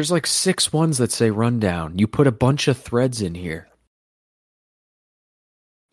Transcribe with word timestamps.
There's 0.00 0.10
like 0.10 0.26
six 0.26 0.72
ones 0.72 0.96
that 0.96 1.12
say 1.12 1.28
rundown. 1.28 1.98
You 1.98 2.06
put 2.06 2.26
a 2.26 2.32
bunch 2.32 2.68
of 2.68 2.78
threads 2.78 3.20
in 3.20 3.34
here. 3.34 3.68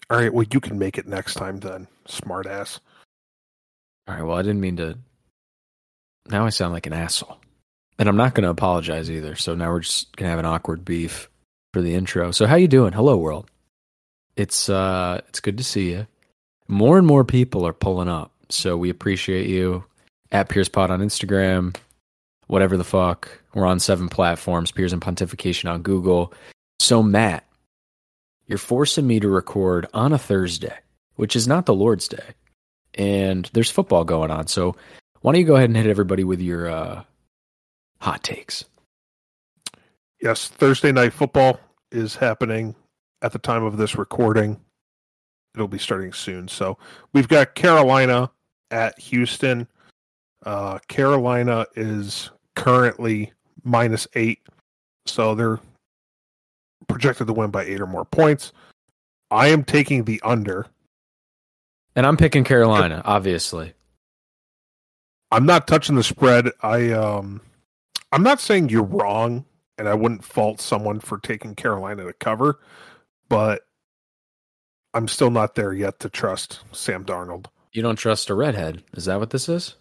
All 0.09 0.17
right, 0.17 0.33
well, 0.33 0.45
you 0.49 0.61
can 0.61 0.79
make 0.79 0.97
it 0.97 1.09
next 1.09 1.33
time 1.33 1.59
then, 1.59 1.89
smartass. 2.07 2.79
All 4.07 4.15
right, 4.15 4.23
well, 4.23 4.37
I 4.37 4.43
didn't 4.43 4.61
mean 4.61 4.77
to. 4.77 4.97
Now 6.29 6.45
I 6.45 6.51
sound 6.51 6.71
like 6.71 6.85
an 6.85 6.93
asshole. 6.93 7.37
And 7.99 8.07
I'm 8.07 8.15
not 8.15 8.33
going 8.33 8.45
to 8.45 8.49
apologize 8.49 9.11
either. 9.11 9.35
So 9.35 9.55
now 9.55 9.71
we're 9.71 9.81
just 9.81 10.15
going 10.15 10.27
to 10.27 10.29
have 10.29 10.39
an 10.39 10.45
awkward 10.45 10.85
beef 10.85 11.29
for 11.73 11.81
the 11.81 11.93
intro. 11.93 12.31
So 12.31 12.45
how 12.47 12.55
you 12.55 12.69
doing? 12.69 12.93
Hello 12.93 13.17
world. 13.17 13.51
It's 14.37 14.69
uh 14.69 15.19
it's 15.27 15.41
good 15.41 15.57
to 15.57 15.65
see 15.65 15.91
you. 15.91 16.07
More 16.69 16.97
and 16.97 17.05
more 17.05 17.25
people 17.25 17.67
are 17.67 17.73
pulling 17.73 18.07
up. 18.07 18.31
So 18.47 18.77
we 18.77 18.89
appreciate 18.89 19.49
you 19.49 19.83
at 20.31 20.47
PeersPod 20.47 20.91
on 20.91 21.01
Instagram, 21.01 21.75
whatever 22.47 22.77
the 22.77 22.85
fuck. 22.85 23.41
We're 23.57 23.65
on 23.65 23.79
seven 23.79 24.07
platforms, 24.07 24.71
Peers 24.71 24.93
and 24.93 25.01
Pontification 25.01 25.67
on 25.67 25.81
Google. 25.81 26.31
So 26.79 27.01
Matt, 27.01 27.43
you're 28.45 28.59
forcing 28.59 29.07
me 29.07 29.19
to 29.19 29.27
record 29.27 29.87
on 29.95 30.13
a 30.13 30.19
Thursday, 30.19 30.77
which 31.15 31.35
is 31.35 31.47
not 31.47 31.65
the 31.65 31.73
Lord's 31.73 32.07
Day. 32.07 32.35
And 32.93 33.49
there's 33.53 33.71
football 33.71 34.03
going 34.03 34.29
on. 34.29 34.45
So 34.45 34.75
why 35.21 35.31
don't 35.31 35.41
you 35.41 35.47
go 35.47 35.55
ahead 35.55 35.71
and 35.71 35.75
hit 35.75 35.87
everybody 35.87 36.23
with 36.23 36.39
your 36.39 36.69
uh 36.69 37.03
hot 37.99 38.21
takes? 38.21 38.63
Yes, 40.21 40.49
Thursday 40.49 40.91
night 40.91 41.13
football 41.13 41.59
is 41.91 42.15
happening 42.15 42.75
at 43.23 43.31
the 43.31 43.39
time 43.39 43.63
of 43.63 43.77
this 43.77 43.95
recording. 43.95 44.59
It'll 45.55 45.67
be 45.67 45.79
starting 45.79 46.13
soon. 46.13 46.47
So 46.47 46.77
we've 47.11 47.27
got 47.27 47.55
Carolina 47.55 48.29
at 48.69 48.99
Houston. 48.99 49.67
Uh, 50.45 50.77
Carolina 50.87 51.65
is 51.75 52.29
currently 52.55 53.33
minus 53.67 54.07
eight, 54.15 54.39
so 55.05 55.35
they're 55.35 55.59
projected 56.87 57.27
to 57.27 57.33
win 57.33 57.51
by 57.51 57.63
eight 57.65 57.81
or 57.81 57.87
more 57.87 58.05
points. 58.05 58.53
I 59.29 59.47
am 59.47 59.63
taking 59.63 60.05
the 60.05 60.21
under. 60.23 60.67
And 61.95 62.05
I'm 62.05 62.17
picking 62.17 62.43
Carolina, 62.43 63.01
obviously. 63.05 63.73
I'm 65.31 65.45
not 65.45 65.67
touching 65.67 65.95
the 65.95 66.03
spread. 66.03 66.49
I 66.61 66.91
um 66.91 67.41
I'm 68.11 68.23
not 68.23 68.39
saying 68.39 68.69
you're 68.69 68.83
wrong 68.83 69.45
and 69.77 69.87
I 69.87 69.93
wouldn't 69.93 70.23
fault 70.23 70.61
someone 70.61 70.99
for 70.99 71.17
taking 71.19 71.55
Carolina 71.55 72.05
to 72.05 72.13
cover, 72.13 72.59
but 73.29 73.63
I'm 74.93 75.07
still 75.07 75.29
not 75.29 75.55
there 75.55 75.73
yet 75.73 75.99
to 75.99 76.09
trust 76.09 76.61
Sam 76.71 77.03
Darnold. 77.03 77.47
You 77.73 77.81
don't 77.81 77.97
trust 77.97 78.29
a 78.29 78.35
redhead. 78.35 78.83
Is 78.93 79.05
that 79.05 79.19
what 79.19 79.31
this 79.31 79.49
is? 79.49 79.75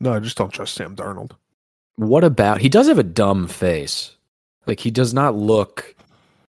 No, 0.00 0.12
I 0.14 0.20
just 0.20 0.36
don't 0.36 0.52
trust 0.52 0.74
Sam 0.74 0.94
Darnold. 0.94 1.32
What 1.98 2.22
about 2.22 2.60
he 2.60 2.68
does 2.68 2.86
have 2.86 3.00
a 3.00 3.02
dumb 3.02 3.48
face. 3.48 4.14
Like 4.66 4.78
he 4.78 4.92
does 4.92 5.12
not 5.12 5.34
look 5.34 5.96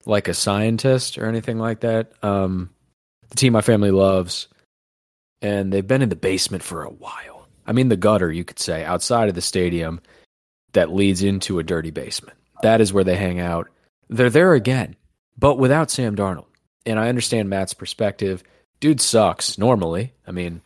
like 0.03 0.27
a 0.27 0.33
scientist 0.33 1.19
or 1.19 1.27
anything 1.27 1.59
like 1.59 1.81
that. 1.81 2.11
Um 2.23 2.71
the 3.29 3.35
team 3.35 3.53
my 3.53 3.61
family 3.61 3.91
loves 3.91 4.47
and 5.43 5.71
they've 5.71 5.85
been 5.85 6.01
in 6.01 6.09
the 6.09 6.15
basement 6.15 6.63
for 6.63 6.83
a 6.83 6.89
while. 6.89 7.47
I 7.67 7.73
mean 7.73 7.89
the 7.89 7.95
gutter, 7.95 8.31
you 8.31 8.43
could 8.43 8.57
say, 8.57 8.83
outside 8.83 9.29
of 9.29 9.35
the 9.35 9.41
stadium 9.41 10.01
that 10.73 10.91
leads 10.91 11.21
into 11.21 11.59
a 11.59 11.63
dirty 11.63 11.91
basement. 11.91 12.39
That 12.63 12.81
is 12.81 12.91
where 12.91 13.03
they 13.03 13.15
hang 13.15 13.39
out. 13.39 13.69
They're 14.09 14.31
there 14.31 14.55
again, 14.55 14.95
but 15.37 15.59
without 15.59 15.91
Sam 15.91 16.15
Darnold. 16.15 16.47
And 16.87 16.99
I 16.99 17.09
understand 17.09 17.51
Matt's 17.51 17.75
perspective. 17.75 18.43
Dude 18.79 18.99
sucks 18.99 19.59
normally. 19.59 20.13
I 20.25 20.31
mean, 20.31 20.61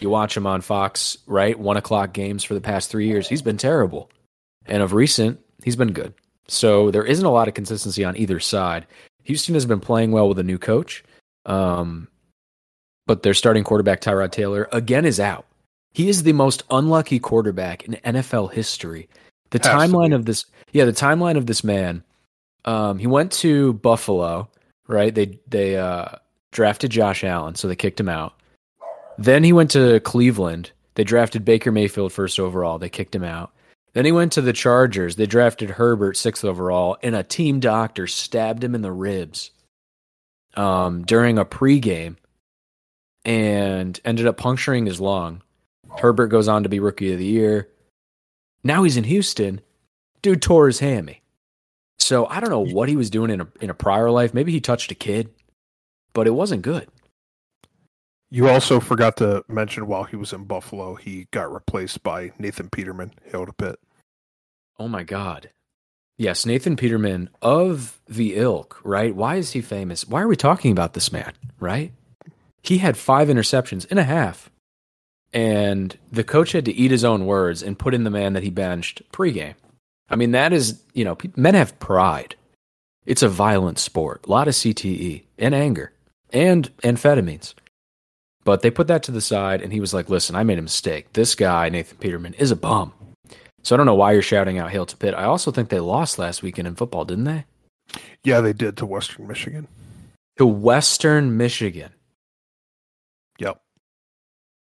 you 0.00 0.10
watch 0.10 0.36
him 0.36 0.46
on 0.46 0.60
Fox, 0.60 1.18
right? 1.26 1.58
One 1.58 1.76
o'clock 1.76 2.12
games 2.12 2.44
for 2.44 2.54
the 2.54 2.60
past 2.60 2.90
three 2.90 3.06
years. 3.06 3.28
He's 3.28 3.42
been 3.42 3.56
terrible. 3.56 4.10
And 4.66 4.82
of 4.82 4.92
recent, 4.92 5.40
he's 5.62 5.76
been 5.76 5.92
good. 5.92 6.14
So 6.48 6.90
there 6.90 7.04
isn't 7.04 7.24
a 7.24 7.30
lot 7.30 7.48
of 7.48 7.54
consistency 7.54 8.04
on 8.04 8.16
either 8.16 8.40
side. 8.40 8.86
Houston 9.24 9.54
has 9.54 9.66
been 9.66 9.80
playing 9.80 10.12
well 10.12 10.28
with 10.28 10.38
a 10.38 10.44
new 10.44 10.58
coach. 10.58 11.04
Um, 11.46 12.08
but 13.06 13.22
their 13.22 13.34
starting 13.34 13.64
quarterback, 13.64 14.00
Tyrod 14.00 14.32
Taylor, 14.32 14.68
again 14.72 15.04
is 15.04 15.20
out. 15.20 15.46
He 15.92 16.08
is 16.08 16.22
the 16.22 16.32
most 16.32 16.62
unlucky 16.70 17.18
quarterback 17.18 17.84
in 17.84 17.94
NFL 17.94 18.52
history. 18.52 19.08
The 19.50 19.58
to 19.58 19.68
timeline 19.68 20.14
of 20.14 20.26
this, 20.26 20.46
yeah, 20.72 20.84
the 20.84 20.92
timeline 20.92 21.36
of 21.36 21.46
this 21.46 21.64
man. 21.64 22.04
Um, 22.64 22.98
he 22.98 23.06
went 23.06 23.32
to 23.32 23.72
Buffalo, 23.74 24.48
right? 24.86 25.12
They 25.12 25.40
they 25.48 25.76
uh, 25.76 26.06
drafted 26.52 26.92
Josh 26.92 27.24
Allen, 27.24 27.56
so 27.56 27.66
they 27.66 27.74
kicked 27.74 27.98
him 27.98 28.08
out. 28.08 28.39
Then 29.20 29.44
he 29.44 29.52
went 29.52 29.70
to 29.72 30.00
Cleveland. 30.00 30.72
They 30.94 31.04
drafted 31.04 31.44
Baker 31.44 31.70
Mayfield 31.70 32.10
first 32.10 32.40
overall. 32.40 32.78
They 32.78 32.88
kicked 32.88 33.14
him 33.14 33.22
out. 33.22 33.52
Then 33.92 34.06
he 34.06 34.12
went 34.12 34.32
to 34.32 34.40
the 34.40 34.54
Chargers. 34.54 35.16
They 35.16 35.26
drafted 35.26 35.68
Herbert 35.68 36.16
sixth 36.16 36.42
overall, 36.42 36.96
and 37.02 37.14
a 37.14 37.22
team 37.22 37.60
doctor 37.60 38.06
stabbed 38.06 38.64
him 38.64 38.74
in 38.74 38.80
the 38.80 38.90
ribs 38.90 39.50
um, 40.56 41.02
during 41.02 41.36
a 41.36 41.44
pregame 41.44 42.16
and 43.26 44.00
ended 44.06 44.26
up 44.26 44.38
puncturing 44.38 44.86
his 44.86 45.02
lung. 45.02 45.42
Herbert 45.98 46.28
goes 46.28 46.48
on 46.48 46.62
to 46.62 46.70
be 46.70 46.80
rookie 46.80 47.12
of 47.12 47.18
the 47.18 47.26
year. 47.26 47.68
Now 48.64 48.84
he's 48.84 48.96
in 48.96 49.04
Houston. 49.04 49.60
Dude 50.22 50.40
tore 50.40 50.66
his 50.66 50.78
hammy. 50.78 51.20
So 51.98 52.24
I 52.24 52.40
don't 52.40 52.50
know 52.50 52.64
what 52.64 52.88
he 52.88 52.96
was 52.96 53.10
doing 53.10 53.30
in 53.30 53.42
a 53.42 53.48
in 53.60 53.68
a 53.68 53.74
prior 53.74 54.10
life. 54.10 54.32
Maybe 54.32 54.52
he 54.52 54.60
touched 54.62 54.90
a 54.90 54.94
kid, 54.94 55.28
but 56.14 56.26
it 56.26 56.30
wasn't 56.30 56.62
good. 56.62 56.88
You 58.30 58.48
also 58.48 58.78
forgot 58.78 59.16
to 59.16 59.44
mention 59.48 59.88
while 59.88 60.04
he 60.04 60.16
was 60.16 60.32
in 60.32 60.44
Buffalo, 60.44 60.94
he 60.94 61.26
got 61.32 61.52
replaced 61.52 62.02
by 62.02 62.32
Nathan 62.38 62.68
Peterman, 62.70 63.12
hail 63.24 63.44
to 63.44 63.52
Pitt. 63.52 63.80
Oh 64.78 64.86
my 64.86 65.02
god. 65.02 65.50
Yes, 66.16 66.46
Nathan 66.46 66.76
Peterman 66.76 67.28
of 67.42 67.98
the 68.08 68.36
ilk, 68.36 68.80
right? 68.84 69.14
Why 69.16 69.36
is 69.36 69.52
he 69.52 69.60
famous? 69.60 70.06
Why 70.06 70.22
are 70.22 70.28
we 70.28 70.36
talking 70.36 70.70
about 70.70 70.92
this 70.92 71.10
man, 71.10 71.32
right? 71.58 71.92
He 72.62 72.78
had 72.78 72.96
5 72.96 73.28
interceptions 73.28 73.86
in 73.86 73.98
a 73.98 74.04
half. 74.04 74.50
And 75.32 75.96
the 76.12 76.24
coach 76.24 76.52
had 76.52 76.64
to 76.66 76.72
eat 76.72 76.90
his 76.90 77.04
own 77.04 77.24
words 77.26 77.62
and 77.62 77.78
put 77.78 77.94
in 77.94 78.04
the 78.04 78.10
man 78.10 78.34
that 78.34 78.42
he 78.42 78.50
benched 78.50 79.02
pregame. 79.12 79.54
I 80.08 80.16
mean, 80.16 80.32
that 80.32 80.52
is, 80.52 80.82
you 80.92 81.04
know, 81.04 81.16
men 81.36 81.54
have 81.54 81.78
pride. 81.78 82.34
It's 83.06 83.22
a 83.22 83.28
violent 83.28 83.78
sport, 83.78 84.26
a 84.26 84.30
lot 84.30 84.48
of 84.48 84.54
CTE 84.54 85.22
and 85.38 85.54
anger 85.54 85.92
and 86.32 86.70
amphetamines. 86.78 87.54
But 88.44 88.62
they 88.62 88.70
put 88.70 88.86
that 88.88 89.02
to 89.04 89.12
the 89.12 89.20
side, 89.20 89.60
and 89.60 89.72
he 89.72 89.80
was 89.80 89.92
like, 89.92 90.08
listen, 90.08 90.34
I 90.34 90.42
made 90.44 90.58
a 90.58 90.62
mistake. 90.62 91.12
This 91.12 91.34
guy, 91.34 91.68
Nathan 91.68 91.98
Peterman, 91.98 92.34
is 92.34 92.50
a 92.50 92.56
bum. 92.56 92.92
So 93.62 93.74
I 93.74 93.76
don't 93.76 93.86
know 93.86 93.94
why 93.94 94.12
you're 94.12 94.22
shouting 94.22 94.58
out 94.58 94.70
hail 94.70 94.86
to 94.86 94.96
Pitt. 94.96 95.14
I 95.14 95.24
also 95.24 95.50
think 95.50 95.68
they 95.68 95.80
lost 95.80 96.18
last 96.18 96.42
weekend 96.42 96.66
in 96.66 96.74
football, 96.74 97.04
didn't 97.04 97.24
they? 97.24 97.44
Yeah, 98.24 98.40
they 98.40 98.52
did 98.52 98.76
to 98.78 98.86
Western 98.86 99.26
Michigan. 99.26 99.68
To 100.38 100.46
Western 100.46 101.36
Michigan. 101.36 101.90
Yep. 103.38 103.60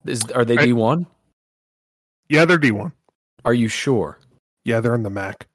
Is 0.06 0.22
are 0.34 0.44
they 0.44 0.56
D 0.56 0.72
one? 0.72 1.06
Yeah, 2.28 2.44
they're 2.44 2.59
D1. 2.59 2.93
Are 3.44 3.55
you 3.55 3.69
sure? 3.69 4.19
Yeah, 4.65 4.81
they're 4.81 4.94
in 4.94 5.03
the 5.03 5.11
MAC. 5.11 5.49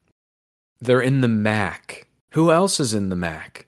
They're 0.80 1.00
in 1.00 1.22
the 1.22 1.28
MAC. 1.28 2.06
Who 2.32 2.52
else 2.52 2.78
is 2.78 2.94
in 2.94 3.08
the 3.08 3.16
MAC? 3.16 3.66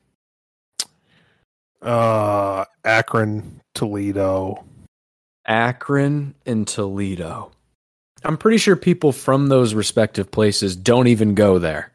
Uh, 1.82 2.64
Akron, 2.84 3.60
Toledo. 3.74 4.64
Akron 5.46 6.34
and 6.46 6.66
Toledo. 6.66 7.50
I'm 8.24 8.36
pretty 8.36 8.58
sure 8.58 8.76
people 8.76 9.12
from 9.12 9.48
those 9.48 9.74
respective 9.74 10.30
places 10.30 10.76
don't 10.76 11.06
even 11.06 11.34
go 11.34 11.58
there. 11.58 11.92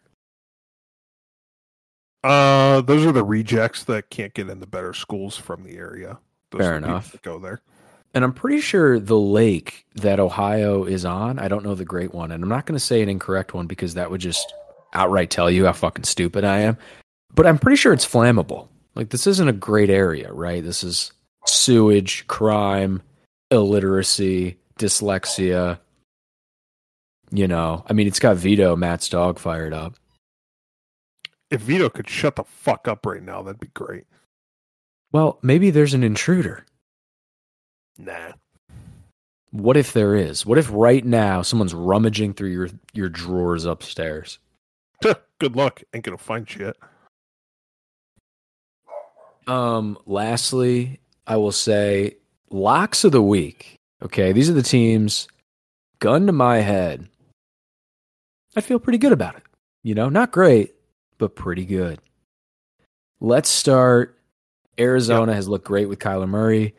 Uh, 2.23 2.81
those 2.81 3.05
are 3.05 3.11
the 3.11 3.23
rejects 3.23 3.83
that 3.83 4.09
can't 4.09 4.33
get 4.33 4.49
into 4.49 4.65
better 4.65 4.93
schools 4.93 5.37
from 5.37 5.63
the 5.63 5.77
area. 5.77 6.17
Those 6.49 6.61
Fair 6.61 6.77
enough. 6.77 7.15
Go 7.21 7.37
there. 7.37 7.61
And 8.15 8.23
I'm 8.23 8.33
pretty 8.33 8.61
sure 8.61 8.99
the 8.99 9.17
lake 9.17 9.85
that 9.95 10.19
Ohio 10.19 10.85
is 10.85 11.05
on, 11.05 11.37
I 11.37 11.47
don't 11.47 11.63
know 11.63 11.75
the 11.75 11.85
great 11.85 12.13
one, 12.13 12.31
and 12.31 12.41
I'm 12.41 12.49
not 12.49 12.65
going 12.65 12.77
to 12.77 12.83
say 12.83 13.01
an 13.01 13.09
incorrect 13.09 13.53
one 13.53 13.67
because 13.67 13.93
that 13.93 14.09
would 14.09 14.21
just 14.21 14.53
outright 14.93 15.29
tell 15.29 15.51
you 15.51 15.65
how 15.65 15.73
fucking 15.73 16.05
stupid 16.05 16.43
I 16.43 16.61
am. 16.61 16.77
But 17.35 17.45
I'm 17.45 17.59
pretty 17.59 17.75
sure 17.75 17.93
it's 17.93 18.07
flammable. 18.07 18.69
Like, 18.95 19.09
this 19.09 19.27
isn't 19.27 19.47
a 19.47 19.53
great 19.53 19.89
area, 19.89 20.31
right? 20.31 20.63
This 20.63 20.83
is 20.83 21.11
sewage, 21.45 22.25
crime, 22.27 23.01
illiteracy, 23.51 24.57
dyslexia. 24.79 25.79
You 27.31 27.47
know, 27.47 27.83
I 27.89 27.93
mean, 27.93 28.07
it's 28.07 28.19
got 28.19 28.37
Vito, 28.37 28.75
Matt's 28.75 29.09
dog, 29.09 29.39
fired 29.39 29.73
up. 29.73 29.95
If 31.49 31.61
Vito 31.61 31.89
could 31.89 32.09
shut 32.09 32.35
the 32.35 32.43
fuck 32.43 32.87
up 32.87 33.05
right 33.05 33.21
now, 33.21 33.41
that'd 33.41 33.59
be 33.59 33.67
great. 33.73 34.05
Well, 35.11 35.39
maybe 35.41 35.69
there's 35.69 35.93
an 35.93 36.03
intruder. 36.03 36.65
Nah. 37.97 38.33
What 39.51 39.77
if 39.77 39.93
there 39.93 40.15
is? 40.15 40.45
What 40.45 40.57
if 40.57 40.69
right 40.71 41.05
now 41.05 41.41
someone's 41.41 41.73
rummaging 41.73 42.33
through 42.33 42.49
your, 42.49 42.69
your 42.93 43.09
drawers 43.09 43.65
upstairs? 43.65 44.39
Good 45.39 45.55
luck. 45.55 45.81
Ain't 45.93 46.03
gonna 46.03 46.17
find 46.17 46.49
shit. 46.49 46.75
Um, 49.47 49.97
lastly, 50.05 50.99
I 51.27 51.37
will 51.37 51.51
say 51.51 52.17
locks 52.49 53.03
of 53.03 53.11
the 53.11 53.21
week. 53.21 53.75
Okay, 54.01 54.31
these 54.31 54.49
are 54.49 54.53
the 54.53 54.63
teams. 54.63 55.27
Gun 55.99 56.27
to 56.27 56.31
my 56.31 56.57
head. 56.57 57.07
I 58.55 58.61
feel 58.61 58.79
pretty 58.79 58.97
good 58.97 59.11
about 59.11 59.35
it. 59.35 59.43
You 59.83 59.95
know, 59.95 60.09
not 60.09 60.31
great, 60.31 60.73
but 61.17 61.35
pretty 61.35 61.65
good. 61.65 61.99
Let's 63.19 63.49
start. 63.49 64.17
Arizona 64.77 65.31
yep. 65.31 65.37
has 65.37 65.47
looked 65.47 65.65
great 65.65 65.87
with 65.87 65.99
Kyler 65.99 66.27
Murray. 66.27 66.75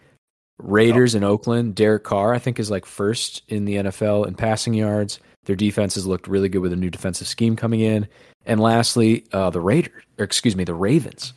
Raiders 0.58 1.14
yep. 1.14 1.20
in 1.20 1.24
Oakland, 1.24 1.74
Derek 1.74 2.04
Carr, 2.04 2.34
I 2.34 2.38
think, 2.38 2.58
is 2.58 2.70
like 2.70 2.86
first 2.86 3.42
in 3.48 3.64
the 3.64 3.76
NFL 3.76 4.26
in 4.26 4.34
passing 4.34 4.74
yards. 4.74 5.20
Their 5.44 5.56
defense 5.56 5.94
has 5.94 6.06
looked 6.06 6.26
really 6.26 6.48
good 6.48 6.60
with 6.60 6.72
a 6.72 6.76
new 6.76 6.90
defensive 6.90 7.28
scheme 7.28 7.56
coming 7.56 7.80
in. 7.80 8.08
And 8.44 8.60
lastly, 8.60 9.24
uh, 9.32 9.50
the 9.50 9.60
Raiders, 9.60 10.02
or 10.18 10.24
excuse 10.24 10.56
me, 10.56 10.64
the 10.64 10.74
Ravens. 10.74 11.32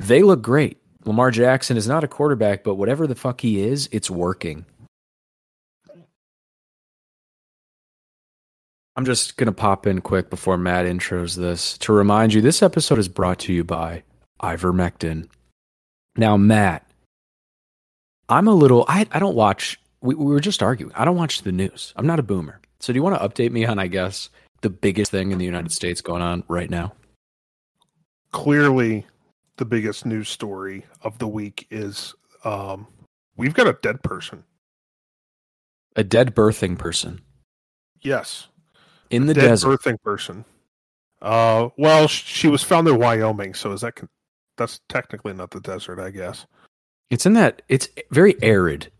They 0.00 0.22
look 0.22 0.40
great. 0.40 0.78
Lamar 1.04 1.30
Jackson 1.30 1.76
is 1.76 1.86
not 1.86 2.04
a 2.04 2.08
quarterback, 2.08 2.64
but 2.64 2.76
whatever 2.76 3.06
the 3.06 3.14
fuck 3.14 3.40
he 3.40 3.60
is, 3.60 3.88
it's 3.92 4.10
working. 4.10 4.64
I'm 8.96 9.04
just 9.04 9.36
going 9.36 9.46
to 9.46 9.52
pop 9.52 9.86
in 9.86 10.00
quick 10.00 10.30
before 10.30 10.56
Matt 10.56 10.86
intros 10.86 11.36
this 11.36 11.78
to 11.78 11.92
remind 11.92 12.34
you 12.34 12.40
this 12.40 12.62
episode 12.62 12.98
is 12.98 13.08
brought 13.08 13.38
to 13.40 13.52
you 13.52 13.62
by 13.62 14.02
ivermectin. 14.42 15.28
Now, 16.16 16.36
Matt, 16.36 16.90
I'm 18.28 18.48
a 18.48 18.54
little, 18.54 18.84
I, 18.88 19.06
I 19.12 19.18
don't 19.18 19.36
watch, 19.36 19.78
we, 20.00 20.14
we 20.14 20.32
were 20.32 20.40
just 20.40 20.62
arguing. 20.62 20.92
I 20.94 21.04
don't 21.04 21.16
watch 21.16 21.42
the 21.42 21.52
news. 21.52 21.92
I'm 21.96 22.06
not 22.06 22.18
a 22.18 22.22
boomer. 22.22 22.60
So, 22.80 22.92
do 22.92 22.98
you 22.98 23.02
want 23.02 23.20
to 23.20 23.28
update 23.28 23.52
me 23.52 23.64
on, 23.66 23.78
I 23.78 23.86
guess, 23.86 24.30
the 24.62 24.70
biggest 24.70 25.10
thing 25.10 25.30
in 25.30 25.38
the 25.38 25.44
United 25.44 25.72
States 25.72 26.00
going 26.00 26.22
on 26.22 26.42
right 26.48 26.70
now? 26.70 26.94
Clearly, 28.32 29.06
the 29.60 29.64
biggest 29.64 30.04
news 30.04 30.28
story 30.28 30.84
of 31.02 31.16
the 31.18 31.28
week 31.28 31.68
is 31.70 32.16
um, 32.44 32.88
we've 33.36 33.54
got 33.54 33.68
a 33.68 33.78
dead 33.80 34.02
person. 34.02 34.42
A 35.94 36.02
dead 36.02 36.34
birthing 36.34 36.76
person. 36.76 37.20
Yes 38.00 38.48
in 39.10 39.26
the 39.26 39.34
desert. 39.34 39.80
Birthing 39.80 40.00
person. 40.02 40.44
Uh, 41.20 41.68
well, 41.76 42.06
she 42.06 42.48
was 42.48 42.62
found 42.62 42.88
in 42.88 42.98
Wyoming, 42.98 43.54
so 43.54 43.72
is 43.72 43.82
that 43.82 44.00
that's 44.56 44.80
technically 44.88 45.34
not 45.34 45.50
the 45.50 45.60
desert, 45.60 45.98
I 45.98 46.10
guess. 46.10 46.46
It's 47.10 47.26
in 47.26 47.34
that. 47.34 47.62
It's 47.68 47.88
very 48.10 48.36
arid. 48.42 48.90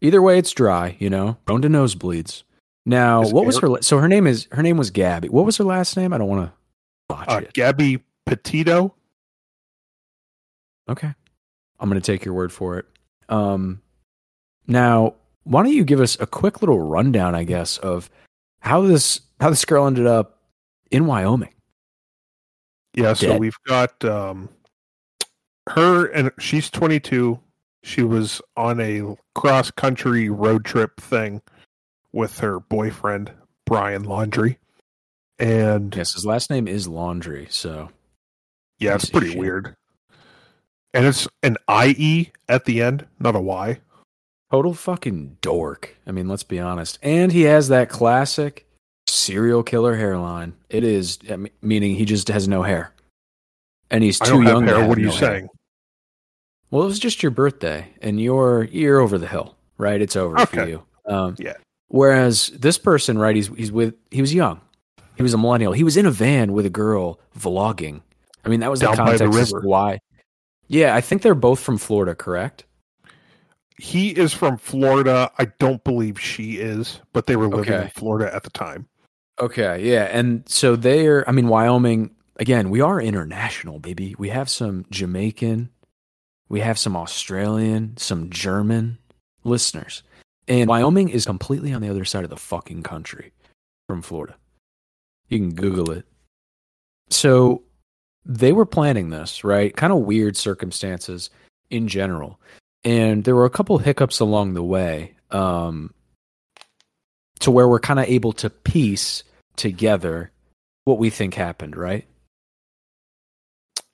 Either 0.00 0.20
way, 0.20 0.38
it's 0.38 0.50
dry. 0.50 0.96
You 0.98 1.08
know, 1.08 1.38
prone 1.46 1.62
to 1.62 1.68
nosebleeds. 1.68 2.42
Now, 2.84 3.22
is 3.22 3.32
what 3.32 3.46
was 3.46 3.58
her? 3.60 3.80
So 3.80 3.98
her 3.98 4.08
name 4.08 4.26
is 4.26 4.48
her 4.52 4.62
name 4.62 4.76
was 4.76 4.90
Gabby. 4.90 5.28
What 5.28 5.46
was 5.46 5.56
her 5.56 5.64
last 5.64 5.96
name? 5.96 6.12
I 6.12 6.18
don't 6.18 6.28
want 6.28 6.50
to 6.50 7.14
watch 7.14 7.28
uh, 7.28 7.40
it. 7.44 7.52
Gabby 7.54 8.02
Petito. 8.26 8.94
Okay, 10.88 11.12
I'm 11.80 11.88
going 11.88 12.00
to 12.00 12.06
take 12.06 12.24
your 12.24 12.34
word 12.34 12.52
for 12.52 12.78
it. 12.78 12.86
Um, 13.28 13.80
now, 14.66 15.14
why 15.44 15.62
don't 15.62 15.72
you 15.72 15.84
give 15.84 16.00
us 16.00 16.18
a 16.20 16.26
quick 16.26 16.62
little 16.62 16.80
rundown, 16.80 17.34
I 17.34 17.44
guess, 17.44 17.78
of 17.78 18.10
how 18.60 18.82
this 18.82 19.20
how 19.40 19.50
this 19.50 19.64
girl 19.64 19.86
ended 19.86 20.06
up 20.06 20.38
in 20.90 21.06
Wyoming. 21.06 21.52
Yeah, 22.94 23.14
so 23.14 23.38
we've 23.38 23.56
got 23.66 24.04
um, 24.04 24.50
her, 25.68 26.06
and 26.06 26.30
she's 26.38 26.70
22. 26.70 27.40
She 27.82 28.02
was 28.02 28.40
on 28.56 28.80
a 28.80 29.16
cross 29.34 29.70
country 29.70 30.28
road 30.28 30.64
trip 30.64 31.00
thing 31.00 31.40
with 32.12 32.38
her 32.38 32.60
boyfriend 32.60 33.32
Brian 33.66 34.04
Laundrie, 34.04 34.58
and 35.38 35.94
yes, 35.96 36.12
his 36.12 36.26
last 36.26 36.50
name 36.50 36.68
is 36.68 36.86
Laundrie, 36.86 37.50
So 37.50 37.88
yeah, 38.78 38.94
it's 38.94 39.08
pretty 39.10 39.36
weird. 39.38 39.74
And 40.94 41.06
it's 41.06 41.26
an 41.42 41.56
IE 41.70 42.30
at 42.48 42.64
the 42.64 42.82
end, 42.82 43.06
not 43.18 43.34
a 43.34 43.40
Y. 43.40 43.80
Total 44.50 44.74
fucking 44.74 45.38
dork. 45.40 45.96
I 46.06 46.12
mean, 46.12 46.28
let's 46.28 46.42
be 46.42 46.60
honest. 46.60 46.98
And 47.02 47.32
he 47.32 47.42
has 47.42 47.68
that 47.68 47.88
classic 47.88 48.66
serial 49.06 49.62
killer 49.62 49.96
hairline. 49.96 50.54
It 50.68 50.84
is 50.84 51.18
meaning 51.62 51.94
he 51.94 52.04
just 52.04 52.28
has 52.28 52.46
no 52.46 52.62
hair, 52.62 52.92
and 53.90 54.04
he's 54.04 54.18
too 54.18 54.42
young. 54.42 54.66
Hair. 54.66 54.86
what 54.86 54.98
are 54.98 55.00
you 55.00 55.06
no 55.06 55.12
saying? 55.12 55.40
Hair. 55.40 55.48
Well, 56.70 56.82
it 56.82 56.86
was 56.86 56.98
just 56.98 57.22
your 57.22 57.30
birthday, 57.30 57.88
and 58.02 58.20
you're 58.20 58.64
you're 58.64 59.00
over 59.00 59.16
the 59.16 59.26
hill, 59.26 59.56
right? 59.78 60.00
It's 60.00 60.16
over 60.16 60.38
okay. 60.40 60.56
for 60.56 60.68
you. 60.68 60.82
Um, 61.06 61.36
yeah. 61.38 61.54
Whereas 61.88 62.48
this 62.48 62.78
person, 62.78 63.18
right? 63.18 63.36
He's 63.36 63.48
he's 63.48 63.72
with 63.72 63.94
he 64.10 64.20
was 64.20 64.34
young. 64.34 64.60
He 65.16 65.22
was 65.22 65.34
a 65.34 65.38
millennial. 65.38 65.72
He 65.72 65.84
was 65.84 65.96
in 65.96 66.06
a 66.06 66.10
van 66.10 66.52
with 66.52 66.66
a 66.66 66.70
girl 66.70 67.20
vlogging. 67.38 68.02
I 68.44 68.48
mean, 68.48 68.60
that 68.60 68.70
was 68.70 68.80
Down 68.80 68.92
the 68.92 68.96
context 68.96 69.50
the 69.52 69.60
why. 69.60 70.00
Yeah, 70.72 70.94
I 70.94 71.02
think 71.02 71.20
they're 71.20 71.34
both 71.34 71.60
from 71.60 71.76
Florida, 71.76 72.14
correct? 72.14 72.64
He 73.76 74.08
is 74.08 74.32
from 74.32 74.56
Florida. 74.56 75.30
I 75.36 75.44
don't 75.58 75.84
believe 75.84 76.18
she 76.18 76.56
is, 76.56 76.98
but 77.12 77.26
they 77.26 77.36
were 77.36 77.46
living 77.46 77.74
okay. 77.74 77.84
in 77.84 77.90
Florida 77.90 78.34
at 78.34 78.42
the 78.42 78.50
time. 78.50 78.88
Okay, 79.38 79.86
yeah, 79.86 80.04
and 80.04 80.48
so 80.48 80.74
they're. 80.74 81.28
I 81.28 81.32
mean, 81.32 81.48
Wyoming. 81.48 82.14
Again, 82.36 82.70
we 82.70 82.80
are 82.80 83.00
international, 83.02 83.80
baby. 83.80 84.14
We 84.18 84.30
have 84.30 84.48
some 84.48 84.86
Jamaican, 84.90 85.68
we 86.48 86.60
have 86.60 86.78
some 86.78 86.96
Australian, 86.96 87.98
some 87.98 88.30
German 88.30 88.96
listeners, 89.44 90.02
and 90.48 90.70
Wyoming 90.70 91.10
is 91.10 91.26
completely 91.26 91.74
on 91.74 91.82
the 91.82 91.90
other 91.90 92.06
side 92.06 92.24
of 92.24 92.30
the 92.30 92.38
fucking 92.38 92.82
country 92.82 93.32
from 93.86 94.00
Florida. 94.00 94.36
You 95.28 95.38
can 95.38 95.54
Google 95.54 95.90
it. 95.90 96.06
So 97.10 97.62
they 98.24 98.52
were 98.52 98.66
planning 98.66 99.10
this, 99.10 99.44
right? 99.44 99.74
Kind 99.74 99.92
of 99.92 100.00
weird 100.00 100.36
circumstances 100.36 101.30
in 101.70 101.88
general. 101.88 102.40
And 102.84 103.24
there 103.24 103.34
were 103.34 103.44
a 103.44 103.50
couple 103.50 103.78
hiccups 103.78 104.20
along 104.20 104.54
the 104.54 104.62
way 104.62 105.14
um, 105.30 105.92
to 107.40 107.50
where 107.50 107.68
we're 107.68 107.80
kind 107.80 108.00
of 108.00 108.06
able 108.06 108.32
to 108.34 108.50
piece 108.50 109.22
together 109.56 110.30
what 110.84 110.98
we 110.98 111.10
think 111.10 111.34
happened, 111.34 111.76
right? 111.76 112.06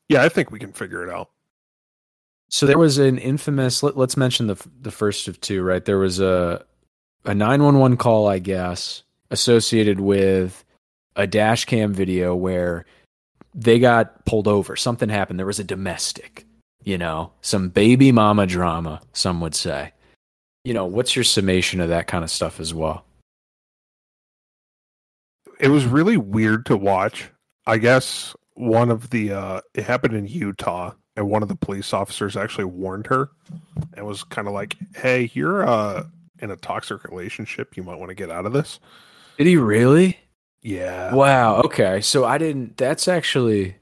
Yeah, 0.08 0.22
I 0.22 0.28
think 0.28 0.50
we 0.50 0.58
can 0.58 0.72
figure 0.72 1.06
it 1.06 1.10
out. 1.10 1.30
So 2.50 2.64
there 2.64 2.78
was 2.78 2.96
an 2.98 3.18
infamous. 3.18 3.82
Let, 3.82 3.96
us 3.96 4.16
mention 4.16 4.46
the 4.46 4.56
the 4.80 4.90
first 4.90 5.28
of 5.28 5.38
two, 5.40 5.62
right? 5.62 5.84
There 5.84 5.98
was 5.98 6.18
a 6.18 6.64
a 7.26 7.34
nine 7.34 7.62
one 7.62 7.78
one 7.78 7.98
call, 7.98 8.26
I 8.26 8.38
guess, 8.38 9.02
associated 9.30 10.00
with 10.00 10.64
a 11.14 11.26
dash 11.26 11.66
cam 11.66 11.92
video 11.92 12.34
where 12.34 12.86
they 13.58 13.78
got 13.78 14.24
pulled 14.24 14.48
over. 14.48 14.76
Something 14.76 15.08
happened. 15.08 15.38
There 15.38 15.46
was 15.46 15.58
a 15.58 15.64
domestic, 15.64 16.46
you 16.82 16.96
know, 16.96 17.32
some 17.42 17.68
baby 17.68 18.12
mama 18.12 18.46
drama. 18.46 19.00
Some 19.12 19.40
would 19.40 19.54
say. 19.54 19.92
You 20.64 20.74
know, 20.74 20.86
what's 20.86 21.16
your 21.16 21.24
summation 21.24 21.80
of 21.80 21.88
that 21.88 22.06
kind 22.06 22.24
of 22.24 22.30
stuff 22.30 22.60
as 22.60 22.74
well? 22.74 23.04
it 25.58 25.68
was 25.68 25.86
really 25.86 26.16
weird 26.16 26.66
to 26.66 26.76
watch. 26.76 27.30
I 27.66 27.78
guess 27.78 28.34
one 28.54 28.90
of 28.90 29.10
the 29.10 29.32
uh, 29.32 29.60
it 29.74 29.84
happened 29.84 30.14
in 30.14 30.26
Utah, 30.26 30.92
and 31.16 31.28
one 31.28 31.42
of 31.42 31.48
the 31.48 31.56
police 31.56 31.92
officers 31.92 32.36
actually 32.36 32.64
warned 32.64 33.06
her 33.08 33.30
and 33.94 34.06
was 34.06 34.24
kind 34.24 34.48
of 34.48 34.54
like, 34.54 34.76
"Hey, 34.96 35.30
you're 35.34 35.66
uh, 35.66 36.04
in 36.40 36.50
a 36.50 36.56
toxic 36.56 37.04
relationship. 37.04 37.76
You 37.76 37.82
might 37.82 37.98
want 37.98 38.10
to 38.10 38.14
get 38.14 38.30
out 38.30 38.46
of 38.46 38.52
this." 38.52 38.80
Did 39.36 39.46
he 39.46 39.56
really? 39.56 40.18
Yeah. 40.62 41.14
Wow. 41.14 41.62
Okay. 41.62 42.00
So 42.00 42.24
I 42.24 42.38
didn't. 42.38 42.76
That's 42.76 43.08
actually 43.08 43.76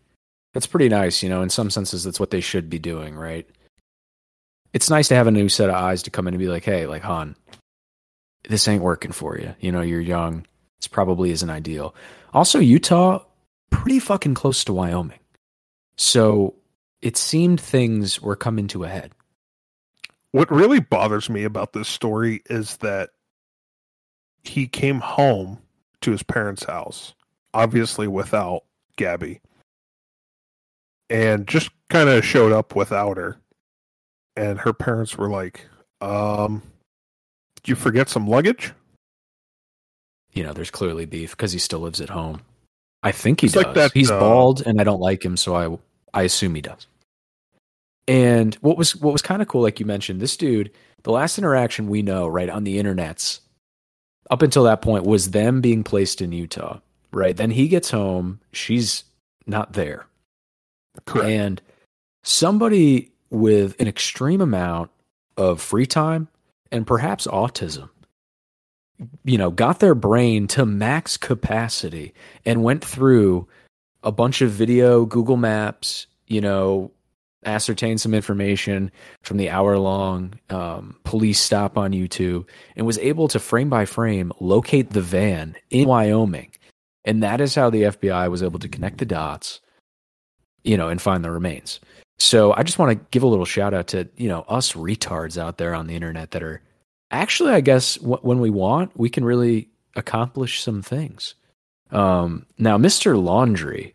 that's 0.54 0.66
pretty 0.66 0.88
nice. 0.88 1.22
You 1.22 1.28
know, 1.28 1.42
in 1.42 1.50
some 1.50 1.70
senses, 1.70 2.04
that's 2.04 2.20
what 2.20 2.30
they 2.30 2.40
should 2.40 2.68
be 2.68 2.78
doing, 2.78 3.14
right? 3.14 3.48
It's 4.72 4.90
nice 4.90 5.08
to 5.08 5.14
have 5.14 5.26
a 5.26 5.30
new 5.30 5.48
set 5.48 5.70
of 5.70 5.74
eyes 5.76 6.02
to 6.02 6.10
come 6.10 6.28
in 6.28 6.34
and 6.34 6.38
be 6.38 6.48
like, 6.48 6.64
"Hey, 6.64 6.86
like 6.86 7.02
Han, 7.02 7.34
this 8.48 8.68
ain't 8.68 8.82
working 8.82 9.12
for 9.12 9.38
you. 9.38 9.54
You 9.60 9.72
know, 9.72 9.80
you're 9.80 10.00
young 10.00 10.44
this 10.78 10.86
probably 10.86 11.30
isn't 11.30 11.50
ideal. 11.50 11.94
Also, 12.32 12.58
Utah, 12.58 13.24
pretty 13.70 13.98
fucking 13.98 14.34
close 14.34 14.64
to 14.64 14.72
Wyoming. 14.72 15.18
So 15.96 16.54
it 17.00 17.16
seemed 17.16 17.60
things 17.60 18.20
were 18.20 18.36
coming 18.36 18.68
to 18.68 18.84
a 18.84 18.88
head. 18.88 19.12
What 20.32 20.50
really 20.50 20.80
bothers 20.80 21.30
me 21.30 21.44
about 21.44 21.72
this 21.72 21.88
story 21.88 22.42
is 22.50 22.76
that 22.78 23.10
he 24.44 24.66
came 24.66 25.00
home 25.00 25.58
to 26.06 26.12
his 26.12 26.22
parents' 26.22 26.64
house, 26.64 27.14
obviously 27.52 28.08
without 28.08 28.64
Gabby, 28.96 29.40
and 31.10 31.46
just 31.46 31.70
kind 31.90 32.08
of 32.08 32.24
showed 32.24 32.52
up 32.52 32.74
without 32.74 33.18
her. 33.18 33.36
And 34.36 34.58
her 34.58 34.72
parents 34.72 35.16
were 35.16 35.30
like, 35.30 35.66
um, 36.00 36.62
did 37.56 37.68
you 37.68 37.74
forget 37.74 38.08
some 38.08 38.26
luggage? 38.26 38.72
you 40.36 40.42
know, 40.42 40.52
there's 40.52 40.70
clearly 40.70 41.06
beef 41.06 41.30
because 41.30 41.52
he 41.52 41.58
still 41.58 41.80
lives 41.80 42.00
at 42.00 42.10
home. 42.10 42.42
I 43.02 43.10
think 43.10 43.40
he 43.40 43.46
it's 43.46 43.54
does. 43.54 43.64
Like 43.64 43.74
that, 43.74 43.92
He's 43.92 44.10
uh, 44.10 44.20
bald, 44.20 44.64
and 44.66 44.80
I 44.80 44.84
don't 44.84 45.00
like 45.00 45.24
him, 45.24 45.36
so 45.36 45.56
I 45.56 45.78
I 46.18 46.22
assume 46.24 46.54
he 46.54 46.60
does. 46.60 46.86
And 48.06 48.54
what 48.56 48.76
was 48.76 48.94
what 48.94 49.12
was 49.12 49.22
kind 49.22 49.40
of 49.40 49.48
cool, 49.48 49.62
like 49.62 49.80
you 49.80 49.86
mentioned, 49.86 50.20
this 50.20 50.36
dude, 50.36 50.70
the 51.02 51.10
last 51.10 51.38
interaction 51.38 51.88
we 51.88 52.02
know, 52.02 52.28
right, 52.28 52.50
on 52.50 52.64
the 52.64 52.78
internets, 52.78 53.40
up 54.30 54.42
until 54.42 54.64
that 54.64 54.82
point, 54.82 55.04
was 55.04 55.30
them 55.30 55.60
being 55.60 55.84
placed 55.84 56.20
in 56.20 56.32
Utah. 56.32 56.80
Right. 57.12 57.36
Then 57.36 57.50
he 57.50 57.68
gets 57.68 57.90
home, 57.90 58.40
she's 58.52 59.04
not 59.46 59.72
there. 59.72 60.06
Correct. 61.06 61.28
And 61.28 61.62
somebody 62.24 63.12
with 63.30 63.80
an 63.80 63.88
extreme 63.88 64.40
amount 64.40 64.90
of 65.36 65.60
free 65.60 65.86
time 65.86 66.28
and 66.72 66.86
perhaps 66.86 67.26
autism 67.26 67.88
you 69.24 69.38
know, 69.38 69.50
got 69.50 69.80
their 69.80 69.94
brain 69.94 70.46
to 70.48 70.64
max 70.64 71.16
capacity 71.16 72.14
and 72.44 72.62
went 72.62 72.84
through 72.84 73.46
a 74.02 74.12
bunch 74.12 74.40
of 74.40 74.50
video, 74.50 75.04
Google 75.04 75.36
Maps, 75.36 76.06
you 76.26 76.40
know, 76.40 76.90
ascertained 77.44 78.00
some 78.00 78.14
information 78.14 78.90
from 79.22 79.36
the 79.36 79.50
hour 79.50 79.78
long 79.78 80.34
um, 80.50 80.96
police 81.04 81.40
stop 81.40 81.78
on 81.78 81.92
YouTube 81.92 82.46
and 82.74 82.86
was 82.86 82.98
able 82.98 83.28
to 83.28 83.38
frame 83.38 83.68
by 83.68 83.84
frame 83.84 84.32
locate 84.40 84.90
the 84.90 85.00
van 85.00 85.56
in 85.70 85.86
Wyoming. 85.86 86.50
And 87.04 87.22
that 87.22 87.40
is 87.40 87.54
how 87.54 87.70
the 87.70 87.82
FBI 87.82 88.30
was 88.30 88.42
able 88.42 88.58
to 88.58 88.68
connect 88.68 88.98
the 88.98 89.04
dots, 89.04 89.60
you 90.64 90.76
know, 90.76 90.88
and 90.88 91.00
find 91.00 91.24
the 91.24 91.30
remains. 91.30 91.78
So 92.18 92.52
I 92.54 92.62
just 92.62 92.78
want 92.78 92.98
to 92.98 93.06
give 93.10 93.22
a 93.22 93.28
little 93.28 93.44
shout 93.44 93.74
out 93.74 93.88
to, 93.88 94.08
you 94.16 94.28
know, 94.28 94.44
us 94.48 94.72
retards 94.72 95.38
out 95.38 95.58
there 95.58 95.74
on 95.74 95.86
the 95.86 95.94
internet 95.94 96.32
that 96.32 96.42
are 96.42 96.62
actually, 97.10 97.52
I 97.52 97.60
guess, 97.60 98.00
when 98.00 98.40
we 98.40 98.50
want, 98.50 98.98
we 98.98 99.10
can 99.10 99.24
really 99.24 99.68
accomplish 99.94 100.62
some 100.62 100.82
things. 100.82 101.34
Um, 101.90 102.46
now, 102.58 102.78
Mr. 102.78 103.14
Laundrie, 103.16 103.92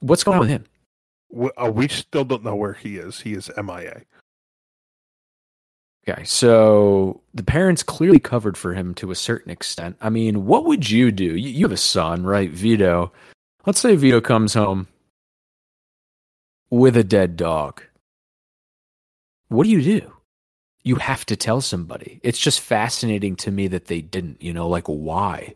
what's 0.00 0.24
going 0.24 0.36
on 0.36 0.40
with 0.40 0.50
him? 0.50 0.64
We, 1.30 1.50
uh, 1.56 1.70
we 1.70 1.88
still 1.88 2.24
don't 2.24 2.44
know 2.44 2.56
where 2.56 2.72
he 2.72 2.96
is. 2.96 3.20
He 3.20 3.34
is 3.34 3.50
MIA. 3.56 4.02
Okay, 6.08 6.24
so 6.24 7.20
the 7.34 7.42
parents 7.42 7.82
clearly 7.82 8.18
covered 8.18 8.56
for 8.56 8.74
him 8.74 8.94
to 8.94 9.10
a 9.10 9.14
certain 9.14 9.50
extent. 9.50 9.96
I 10.00 10.08
mean, 10.08 10.46
what 10.46 10.64
would 10.64 10.90
you 10.90 11.12
do? 11.12 11.36
You, 11.36 11.50
you 11.50 11.64
have 11.66 11.72
a 11.72 11.76
son, 11.76 12.24
right, 12.24 12.50
Vito? 12.50 13.12
Let's 13.66 13.80
say 13.80 13.94
Vito 13.96 14.20
comes 14.20 14.54
home 14.54 14.88
with 16.70 16.96
a 16.96 17.04
dead 17.04 17.36
dog. 17.36 17.82
What 19.48 19.64
do 19.64 19.70
you 19.70 19.82
do? 19.82 20.12
You 20.82 20.96
have 20.96 21.26
to 21.26 21.36
tell 21.36 21.60
somebody. 21.60 22.20
It's 22.22 22.38
just 22.38 22.60
fascinating 22.60 23.36
to 23.36 23.50
me 23.50 23.68
that 23.68 23.86
they 23.86 24.00
didn't, 24.00 24.40
you 24.40 24.54
know, 24.54 24.68
like 24.68 24.86
why? 24.86 25.54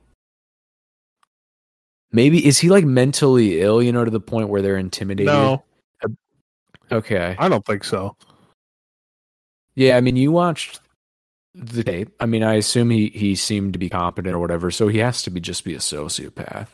Maybe 2.15 2.47
is 2.47 2.59
he 2.61 2.69
like 2.69 2.85
mentally 2.85 3.61
ill, 3.61 3.83
you 3.83 3.93
know, 3.93 4.05
to 4.05 4.11
the 4.11 4.21
point 4.21 4.49
where 4.49 4.63
they're 4.63 4.77
intimidated? 4.77 5.33
No, 5.33 5.65
Okay. 6.93 7.35
I 7.39 7.49
don't 7.49 7.65
think 7.67 7.83
so. 7.83 8.17
Yeah, 9.75 9.97
I 9.97 10.01
mean, 10.01 10.15
you 10.15 10.31
watched 10.31 10.81
the 11.55 11.83
tape. 11.83 12.11
I 12.21 12.27
mean, 12.27 12.45
I 12.45 12.55
assume 12.55 12.91
he 12.91 13.09
he 13.09 13.35
seemed 13.35 13.73
to 13.73 13.79
be 13.81 13.89
competent 13.89 14.35
or 14.35 14.39
whatever, 14.39 14.71
so 14.71 14.87
he 14.87 14.99
has 14.99 15.23
to 15.23 15.31
be 15.31 15.41
just 15.41 15.65
be 15.65 15.75
a 15.75 15.79
sociopath. 15.79 16.69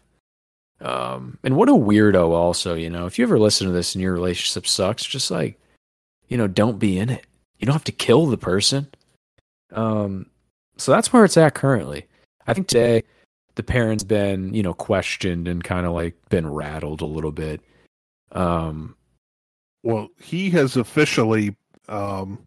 Um, 0.82 1.38
and 1.42 1.56
what 1.56 1.70
a 1.70 1.72
weirdo, 1.72 2.30
also. 2.30 2.74
You 2.74 2.90
know, 2.90 3.06
if 3.06 3.18
you 3.18 3.24
ever 3.24 3.38
listen 3.38 3.66
to 3.66 3.72
this 3.72 3.94
and 3.94 4.02
your 4.02 4.12
relationship 4.12 4.66
sucks, 4.66 5.04
just 5.04 5.30
like, 5.30 5.58
you 6.28 6.36
know, 6.36 6.46
don't 6.46 6.78
be 6.78 6.98
in 6.98 7.08
it. 7.08 7.26
You 7.58 7.66
don't 7.66 7.74
have 7.74 7.84
to 7.84 7.92
kill 7.92 8.26
the 8.26 8.38
person. 8.38 8.88
Um, 9.72 10.26
so 10.76 10.92
that's 10.92 11.12
where 11.12 11.24
it's 11.24 11.36
at 11.38 11.54
currently. 11.54 12.06
I 12.46 12.52
think 12.52 12.68
today 12.68 13.04
the 13.56 13.62
parents 13.62 14.04
been 14.04 14.54
you 14.54 14.62
know 14.62 14.74
questioned 14.74 15.48
and 15.48 15.62
kind 15.64 15.86
of 15.86 15.92
like 15.92 16.14
been 16.28 16.48
rattled 16.50 17.00
a 17.00 17.06
little 17.06 17.32
bit. 17.32 17.60
Um, 18.32 18.94
Well, 19.82 20.08
he 20.20 20.50
has 20.50 20.76
officially 20.76 21.56
um, 21.88 22.46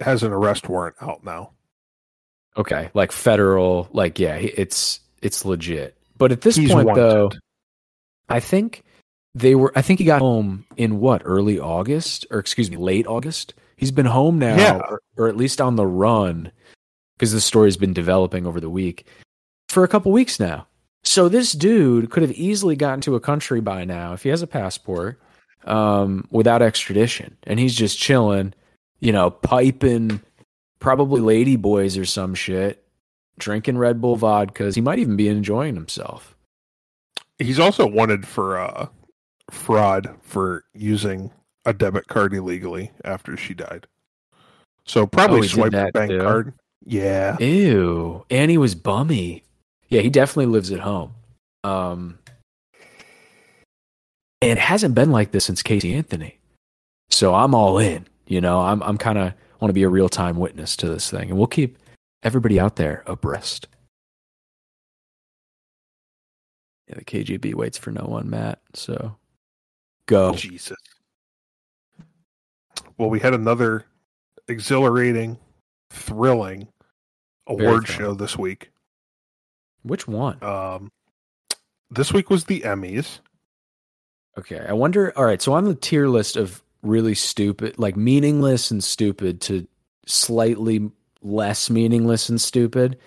has 0.00 0.22
an 0.22 0.32
arrest 0.32 0.68
warrant 0.68 0.96
out 1.00 1.24
now. 1.24 1.52
Okay, 2.56 2.90
like 2.94 3.10
federal, 3.12 3.88
like 3.92 4.18
yeah, 4.18 4.36
it's 4.36 5.00
it's 5.22 5.44
legit. 5.44 5.96
But 6.16 6.30
at 6.32 6.42
this 6.42 6.56
He's 6.56 6.70
point, 6.70 6.86
wanted. 6.86 7.00
though, 7.00 7.30
I 8.28 8.38
think 8.40 8.84
they 9.34 9.54
were. 9.56 9.72
I 9.74 9.82
think 9.82 9.98
he 9.98 10.04
got 10.04 10.20
home 10.20 10.64
in 10.76 11.00
what 11.00 11.22
early 11.24 11.58
August, 11.58 12.26
or 12.30 12.38
excuse 12.38 12.70
me, 12.70 12.76
late 12.76 13.06
August. 13.06 13.54
He's 13.76 13.90
been 13.90 14.06
home 14.06 14.38
now, 14.38 14.56
Yeah. 14.56 14.76
or, 14.88 15.00
or 15.16 15.28
at 15.28 15.36
least 15.36 15.60
on 15.60 15.74
the 15.74 15.86
run, 15.86 16.52
because 17.18 17.32
the 17.32 17.40
story's 17.40 17.76
been 17.76 17.92
developing 17.92 18.46
over 18.46 18.60
the 18.60 18.70
week 18.70 19.06
for 19.74 19.84
a 19.84 19.88
couple 19.88 20.10
weeks 20.12 20.40
now. 20.40 20.66
So 21.02 21.28
this 21.28 21.52
dude 21.52 22.10
could 22.10 22.22
have 22.22 22.32
easily 22.32 22.76
gotten 22.76 23.02
to 23.02 23.14
a 23.14 23.20
country 23.20 23.60
by 23.60 23.84
now 23.84 24.14
if 24.14 24.22
he 24.22 24.30
has 24.30 24.40
a 24.40 24.46
passport, 24.46 25.20
um, 25.64 26.26
without 26.30 26.62
extradition, 26.62 27.36
and 27.44 27.58
he's 27.58 27.74
just 27.74 27.98
chilling, 27.98 28.54
you 29.00 29.12
know, 29.12 29.30
piping 29.30 30.22
probably 30.80 31.20
lady 31.20 31.56
boys 31.56 31.98
or 31.98 32.04
some 32.06 32.34
shit, 32.34 32.82
drinking 33.38 33.76
Red 33.78 34.00
Bull 34.00 34.16
vodkas. 34.16 34.74
He 34.74 34.80
might 34.80 34.98
even 34.98 35.16
be 35.16 35.28
enjoying 35.28 35.74
himself. 35.74 36.34
He's 37.38 37.58
also 37.58 37.86
wanted 37.86 38.26
for 38.26 38.58
uh, 38.58 38.88
fraud 39.50 40.14
for 40.22 40.64
using 40.72 41.30
a 41.66 41.72
debit 41.72 42.06
card 42.08 42.32
illegally 42.32 42.92
after 43.04 43.36
she 43.36 43.54
died. 43.54 43.86
So 44.86 45.06
probably 45.06 45.40
Oh, 45.40 45.42
swiped 45.42 45.72
that 45.72 45.92
bank 45.94 46.10
too? 46.10 46.20
card. 46.20 46.54
Yeah. 46.84 47.38
Ew. 47.38 48.24
And 48.30 48.50
he 48.50 48.58
was 48.58 48.74
bummy. 48.74 49.42
Yeah, 49.94 50.00
he 50.00 50.10
definitely 50.10 50.46
lives 50.46 50.72
at 50.72 50.80
home. 50.80 51.14
Um 51.62 52.18
and 54.42 54.50
it 54.50 54.58
hasn't 54.58 54.96
been 54.96 55.12
like 55.12 55.30
this 55.30 55.44
since 55.44 55.62
Casey 55.62 55.94
Anthony. 55.94 56.40
So 57.10 57.32
I'm 57.32 57.54
all 57.54 57.78
in. 57.78 58.08
You 58.26 58.40
know, 58.40 58.60
I'm 58.60 58.82
I'm 58.82 58.98
kinda 58.98 59.36
want 59.60 59.68
to 59.68 59.72
be 59.72 59.84
a 59.84 59.88
real 59.88 60.08
time 60.08 60.36
witness 60.36 60.74
to 60.78 60.88
this 60.88 61.08
thing. 61.08 61.30
And 61.30 61.38
we'll 61.38 61.46
keep 61.46 61.78
everybody 62.24 62.58
out 62.58 62.74
there 62.74 63.04
abreast. 63.06 63.68
Yeah, 66.88 66.96
the 66.96 67.04
KGB 67.04 67.54
waits 67.54 67.78
for 67.78 67.92
no 67.92 68.04
one, 68.04 68.28
Matt. 68.28 68.58
So 68.74 69.16
go. 70.06 70.34
Jesus. 70.34 70.76
Well, 72.98 73.10
we 73.10 73.20
had 73.20 73.32
another 73.32 73.86
exhilarating, 74.48 75.38
thrilling 75.90 76.66
award 77.46 77.86
show 77.86 78.14
this 78.14 78.36
week. 78.36 78.72
Which 79.84 80.08
one? 80.08 80.42
Um, 80.42 80.90
this 81.90 82.12
week 82.12 82.30
was 82.30 82.44
the 82.44 82.60
Emmys. 82.62 83.20
Okay, 84.36 84.64
I 84.66 84.72
wonder. 84.72 85.16
All 85.16 85.24
right, 85.24 85.40
so 85.40 85.52
on 85.52 85.64
the 85.64 85.74
tier 85.74 86.08
list 86.08 86.36
of 86.36 86.62
really 86.82 87.14
stupid, 87.14 87.78
like 87.78 87.96
meaningless 87.96 88.70
and 88.70 88.82
stupid, 88.82 89.40
to 89.42 89.66
slightly 90.06 90.90
less 91.22 91.70
meaningless 91.70 92.28
and 92.28 92.40
stupid, 92.40 92.98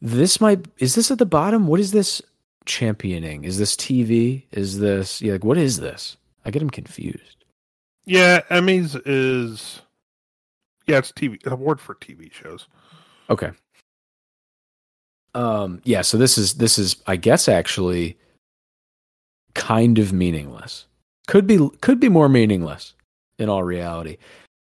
this 0.00 0.40
might 0.40 0.66
is 0.78 0.94
this 0.94 1.10
at 1.10 1.18
the 1.18 1.26
bottom? 1.26 1.66
What 1.66 1.80
is 1.80 1.92
this 1.92 2.20
championing? 2.66 3.44
Is 3.44 3.58
this 3.58 3.76
TV? 3.76 4.42
Is 4.50 4.80
this 4.80 5.22
yeah? 5.22 5.34
Like 5.34 5.44
what 5.44 5.56
is 5.56 5.78
this? 5.78 6.16
I 6.44 6.50
get 6.50 6.62
him 6.62 6.70
confused. 6.70 7.44
Yeah, 8.04 8.40
Emmys 8.50 9.00
is 9.06 9.80
yeah, 10.86 10.98
it's 10.98 11.12
TV 11.12 11.44
award 11.46 11.80
for 11.80 11.94
TV 11.94 12.32
shows. 12.32 12.66
Okay. 13.30 13.52
Um. 15.34 15.80
Yeah. 15.84 16.02
So 16.02 16.18
this 16.18 16.36
is 16.36 16.54
this 16.54 16.78
is 16.78 16.96
I 17.06 17.16
guess 17.16 17.48
actually 17.48 18.18
kind 19.54 19.98
of 19.98 20.12
meaningless. 20.12 20.86
Could 21.26 21.46
be 21.46 21.70
could 21.80 22.00
be 22.00 22.08
more 22.08 22.28
meaningless 22.28 22.94
in 23.38 23.48
all 23.48 23.62
reality. 23.62 24.18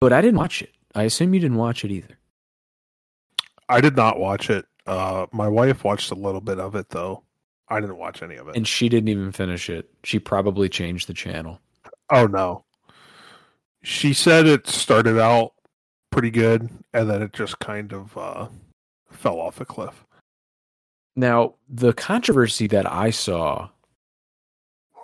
But 0.00 0.12
I 0.12 0.20
didn't 0.20 0.38
watch 0.38 0.62
it. 0.62 0.70
I 0.94 1.04
assume 1.04 1.34
you 1.34 1.40
didn't 1.40 1.56
watch 1.58 1.84
it 1.84 1.90
either. 1.90 2.18
I 3.68 3.80
did 3.80 3.96
not 3.96 4.18
watch 4.18 4.50
it. 4.50 4.66
Uh, 4.86 5.26
my 5.32 5.48
wife 5.48 5.82
watched 5.84 6.10
a 6.10 6.14
little 6.14 6.40
bit 6.40 6.60
of 6.60 6.74
it 6.74 6.88
though. 6.90 7.22
I 7.68 7.80
didn't 7.80 7.98
watch 7.98 8.22
any 8.22 8.36
of 8.36 8.48
it. 8.48 8.56
And 8.56 8.66
she 8.66 8.88
didn't 8.88 9.08
even 9.08 9.32
finish 9.32 9.68
it. 9.68 9.90
She 10.04 10.18
probably 10.18 10.68
changed 10.68 11.08
the 11.08 11.14
channel. 11.14 11.60
oh 12.10 12.26
no, 12.26 12.64
she 13.82 14.12
said 14.12 14.46
it 14.46 14.66
started 14.68 15.18
out 15.18 15.52
pretty 16.10 16.30
good 16.30 16.70
and 16.94 17.10
then 17.10 17.22
it 17.22 17.32
just 17.32 17.58
kind 17.58 17.92
of 17.92 18.16
uh, 18.16 18.46
fell 19.10 19.40
off 19.40 19.60
a 19.60 19.64
cliff. 19.64 20.05
Now, 21.16 21.54
the 21.68 21.94
controversy 21.94 22.66
that 22.68 22.90
I 22.90 23.10
saw 23.10 23.70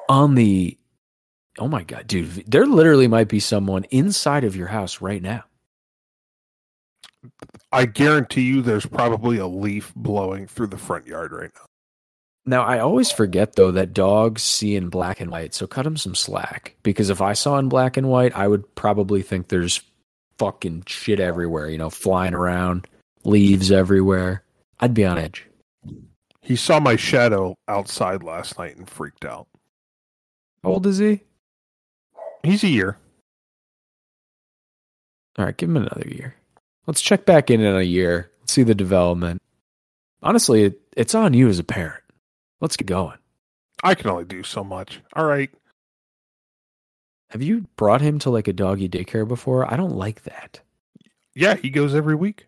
on 0.09 0.35
the 0.35 0.79
Oh 1.59 1.69
my 1.69 1.83
god, 1.83 2.07
dude, 2.07 2.45
there 2.47 2.67
literally 2.67 3.09
might 3.09 3.29
be 3.29 3.41
someone 3.41 3.85
inside 3.91 4.45
of 4.45 4.57
your 4.57 4.69
house 4.69 5.03
right 5.03 5.21
now. 5.21 5.45
I 7.71 7.87
guarantee 7.87 8.43
you, 8.43 8.63
there's 8.63 8.87
probably 8.87 9.37
a 9.37 9.47
leaf 9.47 9.93
blowing 9.95 10.47
through 10.47 10.69
the 10.69 10.79
front 10.79 11.07
yard 11.07 11.33
right 11.33 11.51
now. 11.55 11.67
Now, 12.45 12.63
I 12.63 12.79
always 12.79 13.13
forget 13.13 13.55
though 13.55 13.71
that 13.71 13.93
dogs 13.93 14.43
see 14.43 14.75
in 14.77 14.89
black 14.89 15.21
and 15.21 15.31
white, 15.31 15.55
so 15.55 15.67
cut 15.67 15.83
them 15.83 15.97
some 15.97 16.15
slack. 16.15 16.75
Because 16.83 17.11
if 17.11 17.21
I 17.21 17.35
saw 17.35 17.59
in 17.59 17.69
black 17.69 17.97
and 17.97 18.09
white, 18.09 18.35
I 18.37 18.49
would 18.49 18.75
probably 18.75 19.23
think 19.23 19.49
there's 19.49 19.83
fucking 20.39 20.85
shit 20.87 21.21
everywhere, 21.21 21.69
you 21.69 21.79
know, 21.79 21.91
flying 21.91 22.35
around, 22.35 22.89
leaves 23.25 23.71
everywhere. 23.71 24.43
I'd 24.81 24.95
be 24.95 25.05
on 25.05 25.19
edge. 25.19 25.47
He 26.43 26.57
saw 26.57 26.81
my 26.81 26.97
shadow 26.97 27.55
outside 27.69 28.23
last 28.23 28.59
night 28.59 28.77
and 28.77 28.89
freaked 28.89 29.25
out. 29.25 29.47
How 30.63 30.71
old 30.71 30.87
is 30.87 30.99
he? 30.99 31.23
He's 32.43 32.65
a 32.65 32.69
year. 32.69 32.99
All 35.39 35.45
right, 35.45 35.57
give 35.57 35.71
him 35.71 35.77
another 35.77 36.09
year. 36.09 36.35
Let's 36.87 37.01
check 37.01 37.25
back 37.25 37.49
in 37.49 37.61
in 37.61 37.77
a 37.77 37.83
year. 37.83 38.31
Let's 38.41 38.53
see 38.53 38.65
the 38.65 38.75
development. 38.75 39.41
Honestly, 40.23 40.65
it, 40.65 40.81
it's 40.97 41.15
on 41.15 41.33
you 41.33 41.49
as 41.49 41.59
a 41.59 41.65
parent. 41.65 42.03
Let's 42.61 42.77
get 42.77 42.87
going. 42.87 43.19
I 43.85 43.95
can 43.95 44.11
only 44.11 44.25
do 44.25 44.43
so 44.43 44.63
much. 44.63 45.01
All 45.15 45.25
right. 45.25 45.51
Have 47.31 47.43
you 47.43 47.67
brought 47.77 48.01
him 48.01 48.19
to 48.21 48.31
like 48.31 48.47
a 48.47 48.53
doggy 48.53 48.89
daycare 48.89 49.27
before? 49.27 49.73
I 49.73 49.77
don't 49.77 49.97
like 49.97 50.25
that. 50.25 50.61
Yeah, 51.35 51.55
he 51.55 51.71
goes 51.71 51.95
every 51.95 52.15
week. 52.15 52.47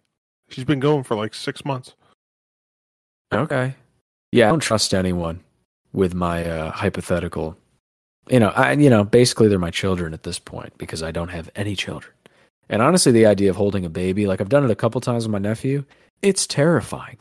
She's 0.50 0.64
been 0.64 0.80
going 0.80 1.04
for 1.04 1.16
like 1.16 1.32
six 1.32 1.64
months. 1.64 1.94
Okay. 3.32 3.74
Yeah, 4.34 4.48
I 4.48 4.50
don't 4.50 4.58
trust 4.58 4.92
anyone 4.92 5.44
with 5.92 6.12
my 6.12 6.44
uh, 6.44 6.72
hypothetical. 6.72 7.56
You 8.28 8.40
know, 8.40 8.48
I 8.48 8.72
you 8.72 8.90
know 8.90 9.04
basically 9.04 9.46
they're 9.46 9.60
my 9.60 9.70
children 9.70 10.12
at 10.12 10.24
this 10.24 10.40
point 10.40 10.76
because 10.76 11.04
I 11.04 11.12
don't 11.12 11.28
have 11.28 11.48
any 11.54 11.76
children. 11.76 12.12
And 12.68 12.82
honestly, 12.82 13.12
the 13.12 13.26
idea 13.26 13.50
of 13.50 13.54
holding 13.54 13.84
a 13.84 13.88
baby, 13.88 14.26
like 14.26 14.40
I've 14.40 14.48
done 14.48 14.64
it 14.64 14.72
a 14.72 14.74
couple 14.74 15.00
times 15.00 15.22
with 15.22 15.30
my 15.30 15.38
nephew, 15.38 15.84
it's 16.20 16.48
terrifying. 16.48 17.18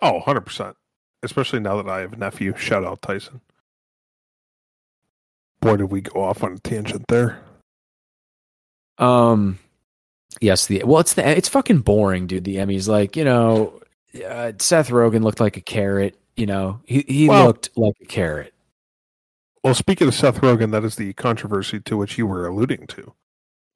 Oh, 0.00 0.20
100%. 0.24 0.74
Especially 1.24 1.58
now 1.58 1.82
that 1.82 1.90
I 1.90 1.98
have 1.98 2.12
a 2.12 2.16
nephew. 2.16 2.54
Shout 2.56 2.84
out 2.84 3.02
Tyson. 3.02 3.40
Boy, 5.60 5.78
did 5.78 5.90
we 5.90 6.00
go 6.00 6.22
off 6.22 6.44
on 6.44 6.52
a 6.52 6.58
tangent 6.60 7.06
there. 7.08 7.40
Um, 8.98 9.58
yes, 10.40 10.68
the 10.68 10.84
well, 10.84 11.00
it's 11.00 11.14
the 11.14 11.26
it's 11.26 11.48
fucking 11.48 11.80
boring, 11.80 12.28
dude. 12.28 12.44
The 12.44 12.56
Emmys, 12.56 12.86
like 12.86 13.16
you 13.16 13.24
know, 13.24 13.80
uh, 14.22 14.52
Seth 14.58 14.88
Rogen 14.90 15.22
looked 15.22 15.40
like 15.40 15.56
a 15.56 15.60
carrot. 15.60 16.18
You 16.36 16.46
know, 16.46 16.80
he 16.84 17.04
he 17.08 17.28
Well- 17.28 17.46
looked 17.46 17.70
like 17.76 17.94
a 18.02 18.06
carrot. 18.06 18.52
Well, 19.62 19.74
speaking 19.74 20.08
of 20.08 20.14
Seth 20.14 20.40
Rogen, 20.42 20.72
that 20.72 20.84
is 20.84 20.96
the 20.96 21.14
controversy 21.14 21.80
to 21.80 21.96
which 21.96 22.18
you 22.18 22.26
were 22.26 22.46
alluding 22.46 22.86
to 22.88 23.14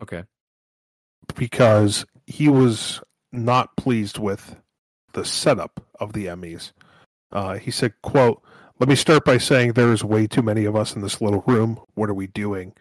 Okay. 0.02 0.24
because 1.34 2.04
he 2.26 2.48
was 2.50 3.00
not 3.32 3.74
pleased 3.76 4.18
with 4.18 4.56
the 5.14 5.24
setup 5.24 5.82
of 5.98 6.12
the 6.12 6.26
Emmys. 6.26 6.72
Uh, 7.32 7.54
he 7.54 7.70
said, 7.70 7.94
quote, 8.02 8.42
let 8.80 8.88
me 8.88 8.94
start 8.96 9.24
by 9.24 9.38
saying 9.38 9.72
there 9.72 9.90
is 9.92 10.04
way 10.04 10.26
too 10.26 10.42
many 10.42 10.66
of 10.66 10.76
us 10.76 10.94
in 10.94 11.00
this 11.00 11.22
little 11.22 11.42
room. 11.46 11.80
What 11.94 12.10
are 12.10 12.14
we 12.14 12.26
doing? 12.26 12.74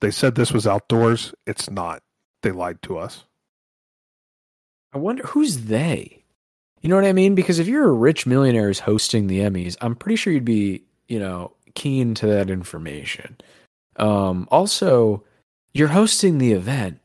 They 0.00 0.10
said 0.10 0.34
this 0.34 0.52
was 0.52 0.66
outdoors. 0.66 1.32
It's 1.46 1.70
not. 1.70 2.02
They 2.42 2.52
lied 2.52 2.82
to 2.82 2.98
us. 2.98 3.24
I 4.92 4.98
wonder 4.98 5.22
who's 5.28 5.64
they. 5.64 6.19
You 6.80 6.88
know 6.88 6.96
what 6.96 7.04
I 7.04 7.12
mean? 7.12 7.34
Because 7.34 7.58
if 7.58 7.68
you're 7.68 7.88
a 7.88 7.92
rich 7.92 8.26
millionaire 8.26 8.68
who's 8.68 8.80
hosting 8.80 9.26
the 9.26 9.40
Emmys, 9.40 9.76
I'm 9.80 9.94
pretty 9.94 10.16
sure 10.16 10.32
you'd 10.32 10.44
be, 10.44 10.82
you 11.08 11.18
know, 11.18 11.52
keen 11.74 12.14
to 12.14 12.26
that 12.26 12.50
information. 12.50 13.36
Um, 13.96 14.48
also, 14.50 15.24
you're 15.74 15.88
hosting 15.88 16.38
the 16.38 16.52
event. 16.52 17.00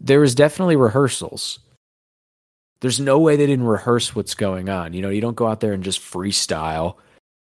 There 0.00 0.20
was 0.20 0.34
definitely 0.34 0.76
rehearsals. 0.76 1.60
There's 2.80 3.00
no 3.00 3.18
way 3.18 3.36
they 3.36 3.46
didn't 3.46 3.66
rehearse 3.66 4.14
what's 4.14 4.34
going 4.34 4.68
on. 4.68 4.92
You 4.92 5.02
know, 5.02 5.08
you 5.08 5.20
don't 5.20 5.36
go 5.36 5.46
out 5.46 5.60
there 5.60 5.72
and 5.72 5.84
just 5.84 6.00
freestyle. 6.00 6.96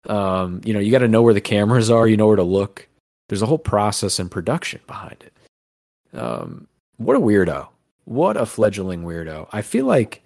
Um, 0.07 0.61
you 0.63 0.73
know, 0.73 0.79
you 0.79 0.91
got 0.91 0.99
to 0.99 1.07
know 1.07 1.21
where 1.21 1.33
the 1.33 1.41
cameras 1.41 1.89
are. 1.89 2.07
You 2.07 2.15
know 2.15 2.27
where 2.27 2.35
to 2.35 2.43
look. 2.43 2.87
There's 3.27 3.41
a 3.41 3.47
whole 3.47 3.57
process 3.57 4.19
and 4.19 4.29
production 4.29 4.81
behind 4.85 5.17
it. 5.23 6.17
Um, 6.17 6.67
what 6.97 7.17
a 7.17 7.19
weirdo. 7.19 7.67
What 8.05 8.37
a 8.37 8.45
fledgling 8.45 9.03
weirdo. 9.03 9.47
I 9.51 9.61
feel 9.61 9.85
like 9.85 10.22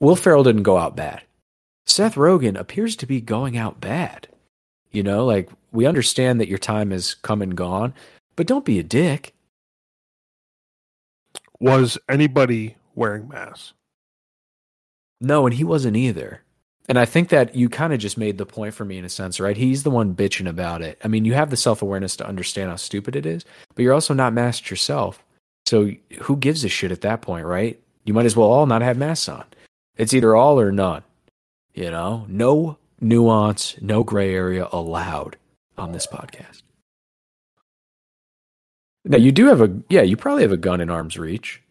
Will 0.00 0.16
Ferrell 0.16 0.44
didn't 0.44 0.62
go 0.62 0.76
out 0.76 0.96
bad. 0.96 1.22
Seth 1.86 2.16
Rogen 2.16 2.58
appears 2.58 2.96
to 2.96 3.06
be 3.06 3.20
going 3.20 3.56
out 3.56 3.80
bad. 3.80 4.28
You 4.90 5.02
know, 5.02 5.24
like 5.24 5.50
we 5.72 5.86
understand 5.86 6.40
that 6.40 6.48
your 6.48 6.58
time 6.58 6.90
has 6.90 7.14
come 7.14 7.42
and 7.42 7.56
gone, 7.56 7.94
but 8.34 8.46
don't 8.46 8.64
be 8.64 8.78
a 8.78 8.82
dick. 8.82 9.34
Was 11.60 11.98
anybody 12.08 12.76
wearing 12.94 13.28
masks? 13.28 13.72
No, 15.20 15.46
and 15.46 15.54
he 15.54 15.64
wasn't 15.64 15.96
either. 15.96 16.42
And 16.88 16.98
I 16.98 17.04
think 17.04 17.30
that 17.30 17.54
you 17.56 17.68
kind 17.68 17.92
of 17.92 17.98
just 17.98 18.18
made 18.18 18.38
the 18.38 18.46
point 18.46 18.74
for 18.74 18.84
me 18.84 18.98
in 18.98 19.04
a 19.04 19.08
sense, 19.08 19.40
right? 19.40 19.56
He's 19.56 19.82
the 19.82 19.90
one 19.90 20.14
bitching 20.14 20.48
about 20.48 20.82
it. 20.82 20.98
I 21.02 21.08
mean, 21.08 21.24
you 21.24 21.34
have 21.34 21.50
the 21.50 21.56
self 21.56 21.82
awareness 21.82 22.16
to 22.16 22.26
understand 22.26 22.70
how 22.70 22.76
stupid 22.76 23.16
it 23.16 23.26
is, 23.26 23.44
but 23.74 23.82
you're 23.82 23.94
also 23.94 24.14
not 24.14 24.32
masked 24.32 24.70
yourself. 24.70 25.22
So 25.64 25.90
who 26.22 26.36
gives 26.36 26.64
a 26.64 26.68
shit 26.68 26.92
at 26.92 27.00
that 27.00 27.22
point, 27.22 27.44
right? 27.44 27.80
You 28.04 28.14
might 28.14 28.26
as 28.26 28.36
well 28.36 28.48
all 28.48 28.66
not 28.66 28.82
have 28.82 28.96
masks 28.96 29.28
on. 29.28 29.44
It's 29.96 30.14
either 30.14 30.36
all 30.36 30.60
or 30.60 30.72
none. 30.72 31.02
You 31.74 31.90
know, 31.90 32.24
no 32.28 32.78
nuance, 33.00 33.76
no 33.80 34.02
gray 34.02 34.34
area 34.34 34.68
allowed 34.72 35.36
on 35.76 35.92
this 35.92 36.06
podcast. 36.06 36.62
Now 39.04 39.18
you 39.18 39.30
do 39.30 39.46
have 39.46 39.60
a 39.60 39.80
yeah, 39.88 40.02
you 40.02 40.16
probably 40.16 40.42
have 40.42 40.52
a 40.52 40.56
gun 40.56 40.80
in 40.80 40.90
arm's 40.90 41.18
reach. 41.18 41.62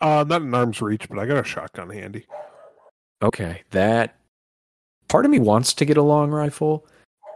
Uh, 0.00 0.24
not 0.26 0.42
in 0.42 0.54
arm's 0.54 0.80
reach, 0.80 1.08
but 1.08 1.18
I 1.18 1.26
got 1.26 1.44
a 1.44 1.44
shotgun 1.44 1.90
handy. 1.90 2.26
Okay, 3.22 3.62
that 3.72 4.16
part 5.08 5.26
of 5.26 5.30
me 5.30 5.38
wants 5.38 5.74
to 5.74 5.84
get 5.84 5.98
a 5.98 6.02
long 6.02 6.30
rifle, 6.30 6.86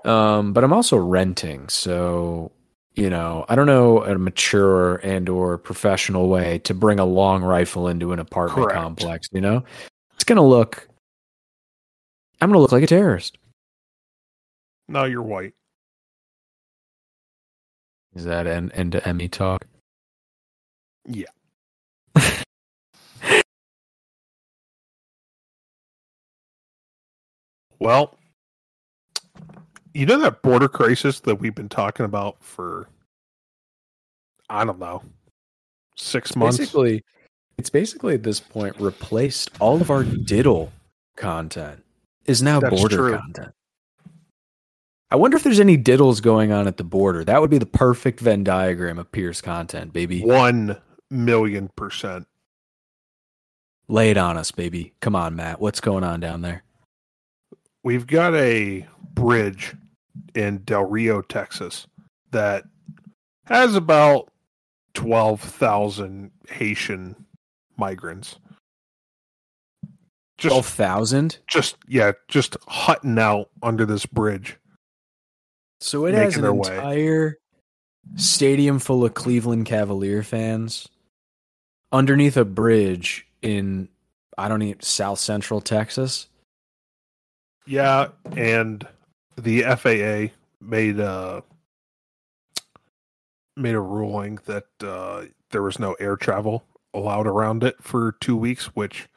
um, 0.07 0.55
but 0.55 0.65
I'm 0.65 0.73
also 0.73 0.97
renting, 0.97 1.69
so 1.69 2.53
you 2.95 3.11
know 3.11 3.45
I 3.49 3.55
don't 3.55 3.67
know 3.67 4.05
a 4.05 4.17
mature 4.19 4.97
and 4.97 5.29
or 5.29 5.59
professional 5.59 6.29
way 6.29 6.59
to 6.61 6.75
bring 6.75 6.99
a 6.99 7.05
long 7.05 7.43
rifle 7.43 7.89
into 7.89 8.13
an 8.13 8.19
apartment 8.19 8.67
Correct. 8.69 8.81
complex. 8.81 9.29
You 9.33 9.41
know, 9.41 9.65
it's 10.15 10.25
gonna 10.25 10.47
look. 10.47 10.89
I'm 12.41 12.51
gonna 12.51 12.61
look 12.61 12.73
like 12.73 12.83
a 12.83 12.87
terrorist. 12.89 13.39
No, 14.89 15.05
you're 15.05 15.23
white. 15.23 15.55
Is 18.15 18.25
that 18.25 18.47
an 18.47 18.71
end 18.73 18.93
to 18.93 19.07
Emmy 19.09 19.29
talk? 19.29 19.67
Yeah. 21.07 21.27
Well, 27.85 28.17
you 29.95 30.05
know 30.05 30.21
that 30.21 30.43
border 30.43 30.69
crisis 30.69 31.21
that 31.21 31.37
we've 31.37 31.55
been 31.55 31.69
talking 31.69 32.05
about 32.05 32.37
for 32.43 32.89
I 34.51 34.65
don't 34.65 34.79
know 34.79 35.03
six 35.97 36.37
months. 36.37 36.59
Basically, 36.59 37.05
it's 37.57 37.71
basically 37.71 38.15
at 38.15 38.25
this 38.25 38.41
point 38.41 38.79
replaced 38.79 39.51
all 39.61 39.81
of 39.81 39.91
our 39.91 40.05
diddle 40.05 40.73
content 41.17 41.83
is 42.27 42.43
now 42.43 42.61
That's 42.61 42.75
border 42.79 42.97
true. 42.97 43.19
content. 43.19 43.53
I 45.11 45.17
wonder 45.17 45.37
if 45.37 45.45
there's 45.45 45.61
any 45.61 45.79
diddles 45.79 46.21
going 46.21 46.51
on 46.51 46.67
at 46.67 46.77
the 46.77 46.85
border. 46.85 47.25
That 47.25 47.41
would 47.41 47.51
be 47.51 47.59
the 47.59 47.67
perfect 47.67 48.19
Venn 48.19 48.43
diagram 48.43 48.99
of 48.99 49.13
Peers 49.13 49.41
content, 49.41 49.93
baby. 49.93 50.23
One 50.23 50.77
million 51.11 51.69
percent. 51.77 52.27
Lay 53.87 54.11
it 54.11 54.17
on 54.17 54.37
us, 54.37 54.51
baby. 54.51 54.93
Come 55.01 55.15
on, 55.15 55.37
Matt. 55.37 55.61
What's 55.61 55.81
going 55.81 56.03
on 56.03 56.19
down 56.19 56.41
there? 56.43 56.65
We've 57.85 58.07
got 58.07 58.35
a 58.35 58.89
bridge 59.13 59.75
in 60.35 60.59
Del 60.59 60.85
Rio, 60.85 61.23
Texas, 61.23 61.87
that 62.31 62.65
has 63.47 63.75
about 63.75 64.31
twelve 64.95 65.41
thousand 65.41 66.31
Haitian 66.49 67.17
migrants. 67.77 68.37
Just 70.39 70.53
Twelve 70.53 70.67
thousand. 70.67 71.39
just 71.49 71.77
yeah, 71.87 72.13
just 72.29 72.57
hutting 72.67 73.19
out 73.19 73.51
under 73.63 73.87
this 73.87 74.05
bridge. 74.07 74.57
So 75.81 76.07
it 76.07 76.15
has 76.15 76.37
an 76.37 76.43
their 76.43 76.55
way. 76.55 76.75
entire 76.75 77.39
stadium 78.17 78.79
full 78.79 79.05
of 79.05 79.15
Cleveland 79.15 79.67
Cavalier 79.67 80.23
fans 80.23 80.89
underneath 81.93 82.37
a 82.37 82.45
bridge 82.45 83.27
in 83.43 83.89
I 84.37 84.49
don't 84.49 84.59
know 84.59 84.75
South 84.81 85.19
Central 85.21 85.61
Texas. 85.61 86.27
Yeah, 87.67 88.09
and 88.37 88.87
the 89.37 89.63
FAA 89.63 90.35
made 90.61 90.99
a 90.99 91.43
made 93.57 93.75
a 93.75 93.81
ruling 93.81 94.39
that 94.47 94.65
uh, 94.83 95.25
there 95.51 95.63
was 95.63 95.79
no 95.79 95.95
air 95.95 96.17
travel 96.17 96.65
allowed 96.93 97.27
around 97.27 97.63
it 97.63 97.77
for 97.81 98.13
two 98.21 98.37
weeks, 98.37 98.67
which 98.75 99.09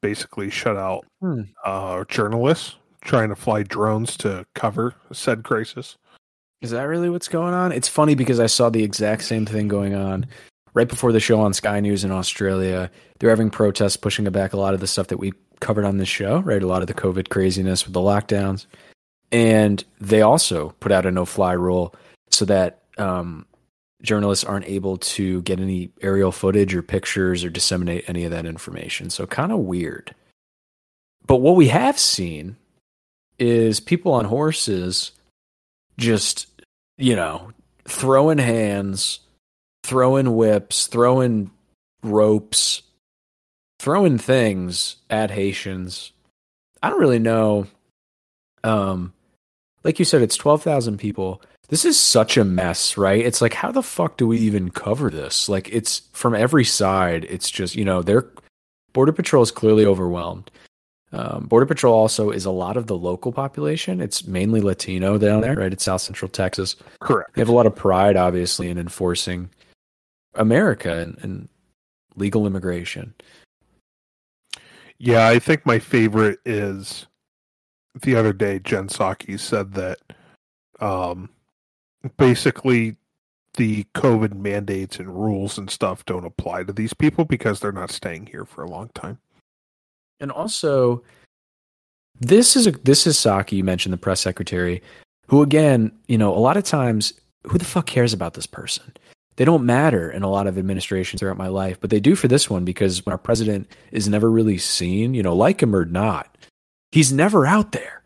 basically 0.00 0.50
shut 0.50 0.76
out 0.76 1.04
Hmm. 1.20 1.42
uh, 1.64 2.04
journalists 2.04 2.76
trying 3.02 3.28
to 3.28 3.36
fly 3.36 3.62
drones 3.62 4.16
to 4.18 4.44
cover 4.54 4.94
said 5.12 5.44
crisis. 5.44 5.96
Is 6.60 6.70
that 6.72 6.82
really 6.82 7.08
what's 7.08 7.28
going 7.28 7.54
on? 7.54 7.70
It's 7.70 7.88
funny 7.88 8.14
because 8.16 8.40
I 8.40 8.46
saw 8.46 8.68
the 8.68 8.82
exact 8.82 9.22
same 9.22 9.46
thing 9.46 9.68
going 9.68 9.94
on 9.94 10.26
right 10.74 10.88
before 10.88 11.12
the 11.12 11.20
show 11.20 11.40
on 11.40 11.52
Sky 11.52 11.78
News 11.80 12.02
in 12.04 12.10
Australia. 12.10 12.90
They're 13.18 13.30
having 13.30 13.50
protests 13.50 13.96
pushing 13.96 14.28
back 14.30 14.52
a 14.52 14.56
lot 14.56 14.74
of 14.74 14.80
the 14.80 14.86
stuff 14.88 15.06
that 15.08 15.18
we 15.18 15.32
covered 15.60 15.84
on 15.84 15.98
this 15.98 16.08
show, 16.08 16.40
right? 16.40 16.62
A 16.62 16.66
lot 16.66 16.82
of 16.82 16.88
the 16.88 16.94
COVID 16.94 17.28
craziness 17.28 17.84
with 17.84 17.94
the 17.94 18.00
lockdowns. 18.00 18.66
And 19.30 19.84
they 20.00 20.22
also 20.22 20.70
put 20.80 20.92
out 20.92 21.06
a 21.06 21.10
no 21.10 21.24
fly 21.24 21.52
rule 21.52 21.94
so 22.30 22.44
that 22.46 22.82
um, 22.96 23.46
journalists 24.02 24.44
aren't 24.44 24.66
able 24.66 24.96
to 24.98 25.42
get 25.42 25.60
any 25.60 25.90
aerial 26.00 26.32
footage 26.32 26.74
or 26.74 26.82
pictures 26.82 27.44
or 27.44 27.50
disseminate 27.50 28.04
any 28.08 28.24
of 28.24 28.30
that 28.30 28.46
information. 28.46 29.10
So 29.10 29.26
kind 29.26 29.52
of 29.52 29.58
weird. 29.58 30.14
But 31.26 31.36
what 31.36 31.56
we 31.56 31.68
have 31.68 31.98
seen 31.98 32.56
is 33.38 33.80
people 33.80 34.12
on 34.12 34.24
horses 34.24 35.12
just, 35.98 36.46
you 36.96 37.14
know, 37.14 37.52
throwing 37.84 38.38
hands, 38.38 39.20
throwing 39.82 40.34
whips, 40.36 40.86
throwing 40.86 41.50
ropes, 42.02 42.82
throwing 43.78 44.18
things 44.18 44.96
at 45.10 45.30
Haitians. 45.30 46.12
I 46.82 46.90
don't 46.90 47.00
really 47.00 47.18
know. 47.18 47.66
Um, 48.64 49.12
like 49.84 49.98
you 49.98 50.04
said, 50.04 50.22
it's 50.22 50.36
12,000 50.36 50.98
people. 50.98 51.42
this 51.68 51.84
is 51.84 51.98
such 51.98 52.36
a 52.36 52.44
mess, 52.44 52.96
right? 52.96 53.24
It's 53.24 53.42
like, 53.42 53.54
how 53.54 53.70
the 53.70 53.82
fuck 53.82 54.16
do 54.16 54.26
we 54.26 54.38
even 54.38 54.70
cover 54.70 55.10
this? 55.10 55.48
Like, 55.48 55.68
it's 55.72 56.02
from 56.12 56.34
every 56.34 56.64
side. 56.64 57.26
It's 57.28 57.50
just, 57.50 57.76
you 57.76 57.84
know, 57.84 58.02
their 58.02 58.26
Border 58.92 59.12
Patrol 59.12 59.42
is 59.42 59.50
clearly 59.50 59.84
overwhelmed. 59.84 60.50
Um, 61.12 61.46
Border 61.46 61.66
Patrol 61.66 61.94
also 61.94 62.30
is 62.30 62.44
a 62.44 62.50
lot 62.50 62.76
of 62.76 62.86
the 62.86 62.96
local 62.96 63.32
population. 63.32 64.00
It's 64.00 64.26
mainly 64.26 64.60
Latino 64.60 65.18
down 65.18 65.40
there, 65.40 65.56
right? 65.56 65.72
It's 65.72 65.84
South 65.84 66.00
Central 66.00 66.28
Texas. 66.28 66.76
Correct. 67.00 67.34
They 67.34 67.40
have 67.40 67.48
a 67.48 67.54
lot 67.54 67.66
of 67.66 67.74
pride, 67.74 68.16
obviously, 68.16 68.68
in 68.68 68.78
enforcing 68.78 69.50
America 70.34 70.98
and, 70.98 71.18
and 71.22 71.48
legal 72.16 72.46
immigration. 72.46 73.14
Yeah, 74.98 75.28
I 75.28 75.38
think 75.38 75.64
my 75.64 75.78
favorite 75.78 76.40
is 76.44 77.06
the 78.02 78.16
other 78.16 78.32
day 78.32 78.58
Jen 78.58 78.88
Psaki 78.88 79.38
said 79.38 79.74
that 79.74 79.98
um, 80.80 81.30
basically 82.16 82.96
the 83.54 83.84
COVID 83.94 84.34
mandates 84.34 84.98
and 84.98 85.08
rules 85.08 85.58
and 85.58 85.70
stuff 85.70 86.04
don't 86.04 86.24
apply 86.24 86.64
to 86.64 86.72
these 86.72 86.94
people 86.94 87.24
because 87.24 87.60
they're 87.60 87.72
not 87.72 87.90
staying 87.90 88.26
here 88.26 88.44
for 88.44 88.62
a 88.62 88.70
long 88.70 88.90
time. 88.94 89.18
And 90.20 90.30
also, 90.30 91.02
this 92.20 92.56
is 92.56 92.66
a 92.66 92.72
this 92.72 93.06
is 93.06 93.16
Psaki. 93.16 93.52
You 93.52 93.64
mentioned 93.64 93.92
the 93.92 93.98
press 93.98 94.20
secretary, 94.20 94.82
who 95.26 95.42
again, 95.42 95.92
you 96.06 96.18
know, 96.18 96.34
a 96.34 96.38
lot 96.38 96.56
of 96.56 96.64
times, 96.64 97.12
who 97.44 97.58
the 97.58 97.64
fuck 97.64 97.86
cares 97.86 98.12
about 98.12 98.34
this 98.34 98.46
person? 98.46 98.92
They 99.36 99.44
don't 99.44 99.64
matter 99.64 100.10
in 100.10 100.24
a 100.24 100.30
lot 100.30 100.48
of 100.48 100.58
administrations 100.58 101.20
throughout 101.20 101.36
my 101.36 101.46
life, 101.46 101.78
but 101.80 101.90
they 101.90 102.00
do 102.00 102.16
for 102.16 102.26
this 102.26 102.50
one 102.50 102.64
because 102.64 103.06
when 103.06 103.12
our 103.12 103.18
president 103.18 103.70
is 103.92 104.08
never 104.08 104.28
really 104.28 104.58
seen, 104.58 105.14
you 105.14 105.22
know, 105.22 105.34
like 105.34 105.62
him 105.62 105.76
or 105.76 105.84
not, 105.84 106.36
he's 106.92 107.12
never 107.12 107.46
out 107.46 107.72
there. 107.72 108.02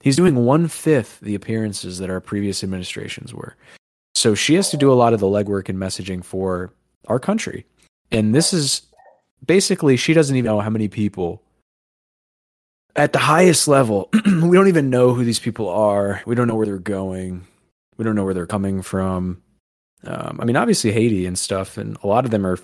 He's 0.00 0.16
doing 0.16 0.36
one 0.36 0.68
fifth 0.68 1.20
the 1.20 1.34
appearances 1.34 1.98
that 1.98 2.10
our 2.10 2.20
previous 2.20 2.62
administrations 2.62 3.34
were. 3.34 3.56
So 4.14 4.34
she 4.34 4.54
has 4.54 4.70
to 4.70 4.76
do 4.76 4.92
a 4.92 4.94
lot 4.94 5.12
of 5.12 5.20
the 5.20 5.26
legwork 5.26 5.68
and 5.68 5.78
messaging 5.78 6.24
for 6.24 6.72
our 7.08 7.18
country. 7.18 7.66
And 8.10 8.34
this 8.34 8.52
is 8.52 8.82
basically, 9.44 9.96
she 9.96 10.14
doesn't 10.14 10.36
even 10.36 10.46
know 10.46 10.60
how 10.60 10.70
many 10.70 10.88
people 10.88 11.42
at 12.96 13.12
the 13.12 13.18
highest 13.18 13.68
level, 13.68 14.08
we 14.24 14.56
don't 14.56 14.68
even 14.68 14.90
know 14.90 15.12
who 15.12 15.24
these 15.24 15.38
people 15.38 15.68
are. 15.68 16.22
We 16.26 16.34
don't 16.34 16.48
know 16.48 16.54
where 16.54 16.66
they're 16.66 16.78
going. 16.78 17.46
We 17.96 18.04
don't 18.04 18.16
know 18.16 18.24
where 18.24 18.34
they're 18.34 18.46
coming 18.46 18.82
from. 18.82 19.42
Um, 20.04 20.38
I 20.40 20.44
mean, 20.44 20.56
obviously 20.56 20.92
Haiti 20.92 21.26
and 21.26 21.38
stuff, 21.38 21.78
and 21.78 21.96
a 22.02 22.06
lot 22.06 22.24
of 22.24 22.30
them 22.30 22.46
are. 22.46 22.58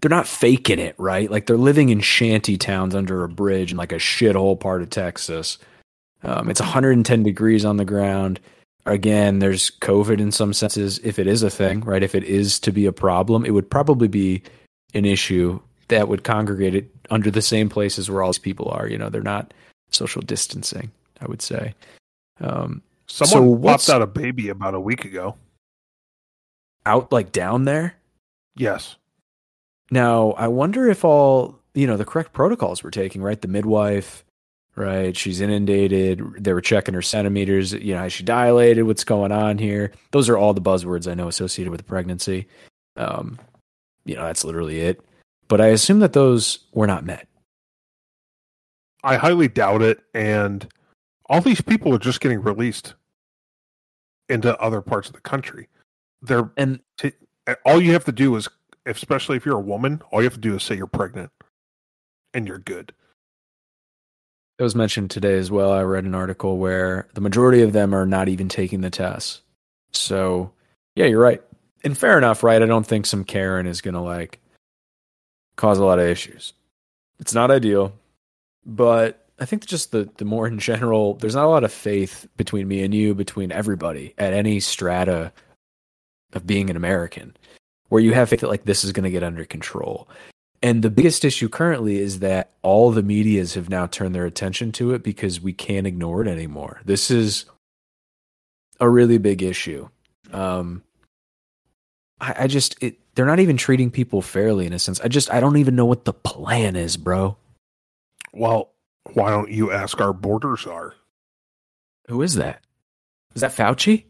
They're 0.00 0.08
not 0.08 0.26
faking 0.26 0.78
it, 0.78 0.94
right? 0.98 1.30
Like 1.30 1.46
they're 1.46 1.56
living 1.56 1.90
in 1.90 2.00
shanty 2.00 2.56
towns 2.56 2.94
under 2.94 3.24
a 3.24 3.28
bridge 3.28 3.72
in 3.72 3.76
like 3.76 3.92
a 3.92 3.96
shithole 3.96 4.58
part 4.58 4.82
of 4.82 4.90
Texas. 4.90 5.58
Um, 6.22 6.50
it's 6.50 6.60
110 6.60 7.22
degrees 7.22 7.64
on 7.64 7.76
the 7.76 7.84
ground. 7.84 8.40
Again, 8.84 9.38
there's 9.38 9.70
COVID 9.70 10.20
in 10.20 10.32
some 10.32 10.52
senses. 10.52 10.98
If 11.04 11.18
it 11.18 11.26
is 11.26 11.42
a 11.42 11.50
thing, 11.50 11.80
right? 11.82 12.02
If 12.02 12.14
it 12.14 12.24
is 12.24 12.58
to 12.60 12.72
be 12.72 12.86
a 12.86 12.92
problem, 12.92 13.44
it 13.44 13.50
would 13.50 13.70
probably 13.70 14.08
be 14.08 14.42
an 14.94 15.04
issue 15.04 15.60
that 15.88 16.08
would 16.08 16.24
congregate 16.24 16.74
it 16.74 16.90
under 17.10 17.30
the 17.30 17.42
same 17.42 17.68
places 17.68 18.10
where 18.10 18.22
all 18.22 18.30
these 18.30 18.38
people 18.38 18.68
are. 18.70 18.88
You 18.88 18.98
know, 18.98 19.08
they're 19.08 19.22
not 19.22 19.54
social 19.90 20.22
distancing. 20.22 20.90
I 21.22 21.26
would 21.26 21.42
say. 21.42 21.74
Um, 22.40 22.82
Someone 23.06 23.58
so 23.58 23.62
popped 23.62 23.88
out 23.88 24.02
a 24.02 24.06
baby 24.06 24.48
about 24.48 24.74
a 24.74 24.80
week 24.80 25.04
ago. 25.04 25.36
Out 26.84 27.12
like 27.12 27.30
down 27.30 27.64
there. 27.64 27.94
Yes. 28.56 28.96
Now 29.92 30.30
I 30.32 30.48
wonder 30.48 30.88
if 30.88 31.04
all 31.04 31.60
you 31.74 31.86
know 31.86 31.98
the 31.98 32.06
correct 32.06 32.32
protocols 32.32 32.82
were 32.82 32.90
taking. 32.90 33.20
Right, 33.20 33.40
the 33.40 33.46
midwife, 33.46 34.24
right? 34.74 35.14
She's 35.14 35.42
inundated. 35.42 36.22
They 36.38 36.54
were 36.54 36.62
checking 36.62 36.94
her 36.94 37.02
centimeters. 37.02 37.74
You 37.74 37.94
know, 37.94 38.08
she 38.08 38.24
dilated? 38.24 38.86
What's 38.86 39.04
going 39.04 39.32
on 39.32 39.58
here? 39.58 39.92
Those 40.12 40.30
are 40.30 40.38
all 40.38 40.54
the 40.54 40.62
buzzwords 40.62 41.10
I 41.10 41.12
know 41.12 41.28
associated 41.28 41.70
with 41.70 41.80
the 41.80 41.84
pregnancy. 41.84 42.48
Um, 42.96 43.38
you 44.06 44.14
know, 44.14 44.24
that's 44.24 44.44
literally 44.44 44.80
it. 44.80 45.04
But 45.46 45.60
I 45.60 45.66
assume 45.66 45.98
that 45.98 46.14
those 46.14 46.60
were 46.72 46.86
not 46.86 47.04
met. 47.04 47.28
I 49.04 49.16
highly 49.16 49.48
doubt 49.48 49.82
it. 49.82 50.00
And 50.14 50.66
all 51.26 51.42
these 51.42 51.60
people 51.60 51.94
are 51.94 51.98
just 51.98 52.22
getting 52.22 52.40
released 52.40 52.94
into 54.30 54.58
other 54.58 54.80
parts 54.80 55.08
of 55.08 55.14
the 55.14 55.20
country. 55.20 55.68
They're 56.22 56.50
and 56.56 56.80
t- 56.96 57.12
all 57.66 57.82
you 57.82 57.92
have 57.92 58.06
to 58.06 58.12
do 58.12 58.34
is, 58.36 58.48
especially 58.86 59.36
if 59.36 59.46
you're 59.46 59.58
a 59.58 59.60
woman, 59.60 60.02
all 60.10 60.20
you 60.20 60.26
have 60.26 60.34
to 60.34 60.40
do 60.40 60.56
is 60.56 60.62
say 60.62 60.76
you're 60.76 60.86
pregnant, 60.86 61.30
and 62.34 62.46
you're 62.46 62.58
good. 62.58 62.92
It 64.58 64.62
was 64.62 64.74
mentioned 64.74 65.10
today 65.10 65.38
as 65.38 65.50
well. 65.50 65.72
I 65.72 65.82
read 65.82 66.04
an 66.04 66.14
article 66.14 66.58
where 66.58 67.08
the 67.14 67.20
majority 67.20 67.62
of 67.62 67.72
them 67.72 67.94
are 67.94 68.06
not 68.06 68.28
even 68.28 68.48
taking 68.48 68.80
the 68.80 68.90
tests. 68.90 69.40
So, 69.92 70.52
yeah, 70.94 71.06
you're 71.06 71.20
right. 71.20 71.42
And 71.84 71.96
fair 71.98 72.16
enough, 72.16 72.42
right? 72.42 72.62
I 72.62 72.66
don't 72.66 72.86
think 72.86 73.06
some 73.06 73.24
Karen 73.24 73.66
is 73.66 73.80
going 73.80 73.94
to 73.94 74.00
like 74.00 74.38
cause 75.56 75.78
a 75.78 75.84
lot 75.84 75.98
of 75.98 76.06
issues. 76.06 76.52
It's 77.18 77.34
not 77.34 77.50
ideal, 77.50 77.92
but 78.64 79.26
I 79.40 79.44
think 79.44 79.66
just 79.66 79.90
the 79.90 80.08
the 80.18 80.24
more 80.24 80.46
in 80.46 80.58
general, 80.58 81.14
there's 81.14 81.34
not 81.34 81.46
a 81.46 81.48
lot 81.48 81.64
of 81.64 81.72
faith 81.72 82.28
between 82.36 82.68
me 82.68 82.84
and 82.84 82.94
you, 82.94 83.14
between 83.14 83.50
everybody 83.50 84.14
at 84.18 84.32
any 84.32 84.60
strata 84.60 85.32
of 86.32 86.46
being 86.46 86.70
an 86.70 86.76
American, 86.76 87.36
where 87.92 88.00
you 88.00 88.14
have 88.14 88.30
faith 88.30 88.40
that 88.40 88.48
like 88.48 88.64
this 88.64 88.84
is 88.84 88.92
going 88.92 89.04
to 89.04 89.10
get 89.10 89.22
under 89.22 89.44
control. 89.44 90.08
And 90.62 90.80
the 90.80 90.88
biggest 90.88 91.26
issue 91.26 91.50
currently 91.50 91.98
is 91.98 92.20
that 92.20 92.52
all 92.62 92.90
the 92.90 93.02
medias 93.02 93.52
have 93.52 93.68
now 93.68 93.86
turned 93.86 94.14
their 94.14 94.24
attention 94.24 94.72
to 94.72 94.94
it 94.94 95.02
because 95.02 95.42
we 95.42 95.52
can't 95.52 95.86
ignore 95.86 96.22
it 96.22 96.26
anymore. 96.26 96.80
This 96.86 97.10
is 97.10 97.44
a 98.80 98.88
really 98.88 99.18
big 99.18 99.42
issue. 99.42 99.90
Um, 100.32 100.82
I, 102.18 102.34
I 102.44 102.46
just 102.46 102.82
it, 102.82 102.98
they're 103.14 103.26
not 103.26 103.40
even 103.40 103.58
treating 103.58 103.90
people 103.90 104.22
fairly 104.22 104.64
in 104.64 104.72
a 104.72 104.78
sense. 104.78 104.98
I 105.02 105.08
just 105.08 105.30
I 105.30 105.40
don't 105.40 105.58
even 105.58 105.76
know 105.76 105.84
what 105.84 106.06
the 106.06 106.14
plan 106.14 106.76
is, 106.76 106.96
bro. 106.96 107.36
Well, 108.32 108.70
why 109.12 109.28
don't 109.28 109.50
you 109.50 109.70
ask 109.70 110.00
our 110.00 110.14
border 110.14 110.56
czar? 110.56 110.94
Who 112.08 112.22
is 112.22 112.36
that? 112.36 112.62
Is 113.34 113.42
that 113.42 113.54
Fauci? 113.54 114.04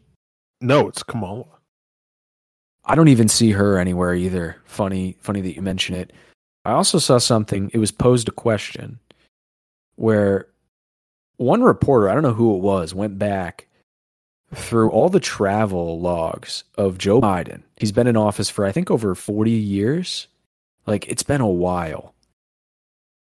No, 0.61 0.87
it's 0.87 1.03
Kamala. 1.03 1.52
I 2.85 2.95
don't 2.95 3.07
even 3.07 3.27
see 3.27 3.51
her 3.51 3.77
anywhere 3.77 4.13
either. 4.13 4.57
Funny, 4.65 5.15
funny 5.21 5.41
that 5.41 5.55
you 5.55 5.61
mention 5.61 5.95
it. 5.95 6.11
I 6.65 6.71
also 6.71 6.99
saw 6.99 7.17
something. 7.17 7.71
It 7.73 7.77
was 7.77 7.91
posed 7.91 8.27
a 8.27 8.31
question 8.31 8.99
where 9.95 10.47
one 11.37 11.63
reporter, 11.63 12.09
I 12.09 12.13
don't 12.13 12.23
know 12.23 12.33
who 12.33 12.55
it 12.55 12.61
was, 12.61 12.93
went 12.93 13.17
back 13.17 13.67
through 14.53 14.89
all 14.91 15.09
the 15.09 15.19
travel 15.19 15.99
logs 15.99 16.63
of 16.77 16.97
Joe 16.97 17.21
Biden. 17.21 17.63
He's 17.77 17.91
been 17.91 18.07
in 18.07 18.17
office 18.17 18.49
for 18.49 18.65
I 18.65 18.71
think 18.71 18.91
over 18.91 19.15
40 19.15 19.51
years. 19.51 20.27
Like 20.85 21.07
it's 21.07 21.23
been 21.23 21.41
a 21.41 21.47
while. 21.47 22.13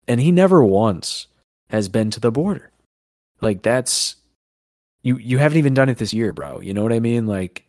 And 0.07 0.19
he 0.19 0.31
never 0.31 0.63
once 0.63 1.27
has 1.69 1.87
been 1.87 2.11
to 2.11 2.19
the 2.19 2.31
border. 2.31 2.71
Like 3.39 3.61
that's 3.61 4.15
you 5.03 5.17
you 5.17 5.37
haven't 5.37 5.57
even 5.57 5.73
done 5.73 5.89
it 5.89 5.97
this 5.97 6.13
year, 6.13 6.33
bro. 6.33 6.59
You 6.59 6.73
know 6.73 6.83
what 6.83 6.93
I 6.93 6.99
mean? 6.99 7.27
Like 7.27 7.65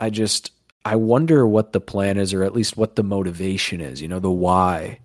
I 0.00 0.10
just 0.10 0.50
I 0.84 0.96
wonder 0.96 1.46
what 1.46 1.72
the 1.72 1.80
plan 1.80 2.18
is, 2.18 2.34
or 2.34 2.42
at 2.42 2.54
least 2.54 2.76
what 2.76 2.96
the 2.96 3.02
motivation 3.02 3.80
is. 3.80 4.02
You 4.02 4.08
know, 4.08 4.18
the 4.18 4.30
why. 4.30 5.00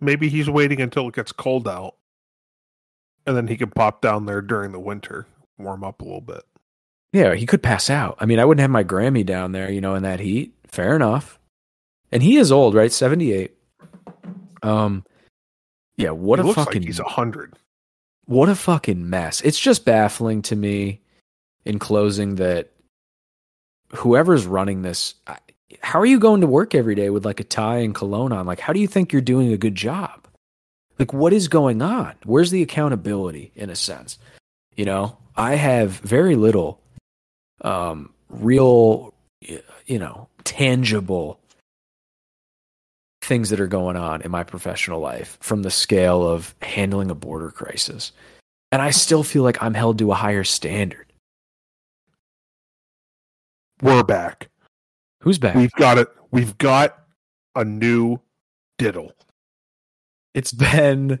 Maybe 0.00 0.28
he's 0.28 0.48
waiting 0.50 0.80
until 0.80 1.08
it 1.08 1.14
gets 1.14 1.32
cold 1.32 1.68
out, 1.68 1.94
and 3.26 3.36
then 3.36 3.46
he 3.46 3.56
can 3.56 3.70
pop 3.70 4.00
down 4.00 4.26
there 4.26 4.40
during 4.40 4.72
the 4.72 4.80
winter, 4.80 5.26
warm 5.58 5.84
up 5.84 6.00
a 6.00 6.04
little 6.04 6.20
bit. 6.20 6.42
Yeah, 7.12 7.34
he 7.34 7.46
could 7.46 7.62
pass 7.62 7.90
out. 7.90 8.16
I 8.18 8.26
mean, 8.26 8.38
I 8.38 8.44
wouldn't 8.44 8.62
have 8.62 8.70
my 8.70 8.84
Grammy 8.84 9.26
down 9.26 9.52
there, 9.52 9.70
you 9.70 9.80
know, 9.80 9.94
in 9.94 10.02
that 10.04 10.20
heat. 10.20 10.54
Fair 10.66 10.96
enough. 10.96 11.38
And 12.12 12.22
he 12.22 12.36
is 12.36 12.50
old, 12.50 12.74
right? 12.74 12.92
Seventy 12.92 13.32
eight. 13.32 13.56
Um, 14.62 15.04
yeah. 15.96 16.10
What 16.10 16.40
he 16.40 16.50
a 16.50 16.54
fucking. 16.54 16.82
Like 16.82 16.86
he's 16.86 17.00
a 17.00 17.04
hundred. 17.04 17.54
What 18.26 18.48
a 18.48 18.54
fucking 18.54 19.10
mess! 19.10 19.40
It's 19.40 19.58
just 19.58 19.84
baffling 19.84 20.42
to 20.42 20.56
me. 20.56 21.00
In 21.66 21.78
closing, 21.78 22.36
that 22.36 22.72
whoever's 23.94 24.46
running 24.46 24.82
this, 24.82 25.14
how 25.80 26.00
are 26.00 26.06
you 26.06 26.18
going 26.18 26.40
to 26.40 26.46
work 26.46 26.74
every 26.74 26.94
day 26.94 27.10
with 27.10 27.24
like 27.24 27.40
a 27.40 27.44
tie 27.44 27.78
and 27.78 27.94
cologne 27.94 28.32
on? 28.32 28.46
Like, 28.46 28.60
how 28.60 28.72
do 28.72 28.80
you 28.80 28.86
think 28.86 29.12
you're 29.12 29.22
doing 29.22 29.52
a 29.52 29.56
good 29.56 29.74
job? 29.74 30.26
Like, 30.98 31.12
what 31.12 31.32
is 31.32 31.48
going 31.48 31.80
on? 31.80 32.14
Where's 32.24 32.50
the 32.50 32.62
accountability 32.62 33.52
in 33.54 33.70
a 33.70 33.76
sense? 33.76 34.18
You 34.76 34.84
know, 34.84 35.16
I 35.36 35.54
have 35.54 35.92
very 35.92 36.36
little 36.36 36.80
um, 37.62 38.12
real, 38.28 39.14
you 39.40 39.98
know, 39.98 40.28
tangible 40.44 41.40
things 43.22 43.50
that 43.50 43.60
are 43.60 43.66
going 43.66 43.96
on 43.96 44.22
in 44.22 44.30
my 44.30 44.44
professional 44.44 45.00
life 45.00 45.38
from 45.40 45.62
the 45.62 45.70
scale 45.70 46.26
of 46.26 46.54
handling 46.62 47.10
a 47.10 47.14
border 47.14 47.50
crisis. 47.50 48.12
And 48.72 48.80
I 48.80 48.90
still 48.90 49.22
feel 49.22 49.42
like 49.42 49.62
I'm 49.62 49.74
held 49.74 49.98
to 49.98 50.12
a 50.12 50.14
higher 50.14 50.44
standard. 50.44 51.09
We're 53.82 54.02
back. 54.02 54.48
Who's 55.20 55.38
back? 55.38 55.54
We've 55.54 55.72
got 55.72 55.98
it. 55.98 56.08
We've 56.30 56.56
got 56.58 56.98
a 57.56 57.64
new 57.64 58.18
diddle. 58.78 59.12
It's 60.34 60.52
been 60.52 61.18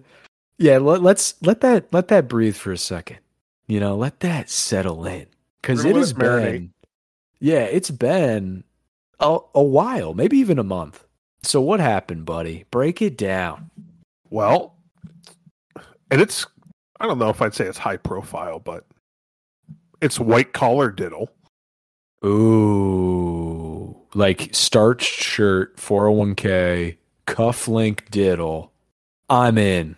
yeah, 0.58 0.76
let, 0.76 1.02
let's 1.02 1.34
let 1.42 1.62
that 1.62 1.92
let 1.92 2.08
that 2.08 2.28
breathe 2.28 2.56
for 2.56 2.70
a 2.70 2.78
second. 2.78 3.18
You 3.66 3.80
know, 3.80 3.96
let 3.96 4.20
that 4.20 4.50
settle 4.50 5.06
in 5.06 5.26
because 5.62 5.84
We're 5.84 5.90
it 5.92 5.96
has 5.96 6.12
marinate. 6.12 6.52
been, 6.52 6.72
yeah, 7.40 7.62
it's 7.62 7.90
been 7.90 8.64
a, 9.20 9.38
a 9.54 9.62
while, 9.62 10.12
maybe 10.12 10.36
even 10.38 10.58
a 10.58 10.64
month. 10.64 11.04
So 11.42 11.62
what 11.62 11.80
happened, 11.80 12.26
buddy? 12.26 12.66
Break 12.70 13.00
it 13.00 13.16
down. 13.16 13.70
Well, 14.28 14.76
and 16.10 16.20
it's 16.20 16.46
I 17.00 17.06
don't 17.06 17.18
know 17.18 17.30
if 17.30 17.40
I'd 17.40 17.54
say 17.54 17.64
it's 17.64 17.78
high 17.78 17.96
profile, 17.96 18.58
but 18.58 18.84
it's 20.02 20.20
white 20.20 20.52
collar 20.52 20.90
diddle. 20.90 21.30
Ooh, 22.24 23.96
like 24.14 24.54
starched 24.54 25.22
shirt, 25.22 25.76
401k, 25.76 26.96
cufflink 27.26 28.10
diddle. 28.10 28.72
I'm 29.28 29.56
in. 29.56 29.96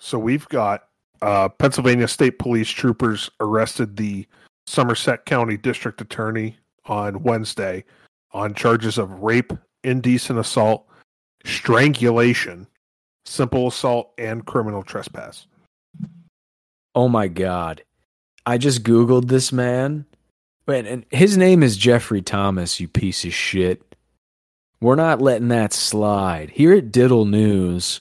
So 0.00 0.18
we've 0.18 0.48
got 0.48 0.84
uh, 1.22 1.48
Pennsylvania 1.48 2.06
State 2.06 2.38
Police 2.38 2.70
troopers 2.70 3.30
arrested 3.40 3.96
the 3.96 4.26
Somerset 4.66 5.24
County 5.24 5.56
District 5.56 6.00
Attorney 6.00 6.56
on 6.84 7.22
Wednesday 7.22 7.84
on 8.32 8.54
charges 8.54 8.98
of 8.98 9.10
rape, 9.22 9.52
indecent 9.82 10.38
assault, 10.38 10.86
strangulation, 11.44 12.66
simple 13.24 13.68
assault, 13.68 14.12
and 14.18 14.44
criminal 14.44 14.82
trespass. 14.82 15.46
Oh 16.94 17.08
my 17.08 17.28
god. 17.28 17.82
I 18.46 18.58
just 18.58 18.84
googled 18.84 19.26
this 19.28 19.52
man. 19.52 20.06
Wait, 20.66 20.86
and 20.86 21.04
his 21.10 21.36
name 21.36 21.62
is 21.62 21.76
Jeffrey 21.76 22.22
Thomas, 22.22 22.80
you 22.80 22.88
piece 22.88 23.24
of 23.24 23.34
shit. 23.34 23.82
We're 24.80 24.94
not 24.94 25.20
letting 25.20 25.48
that 25.48 25.72
slide. 25.72 26.50
Here 26.50 26.72
at 26.72 26.92
Diddle 26.92 27.24
News, 27.24 28.00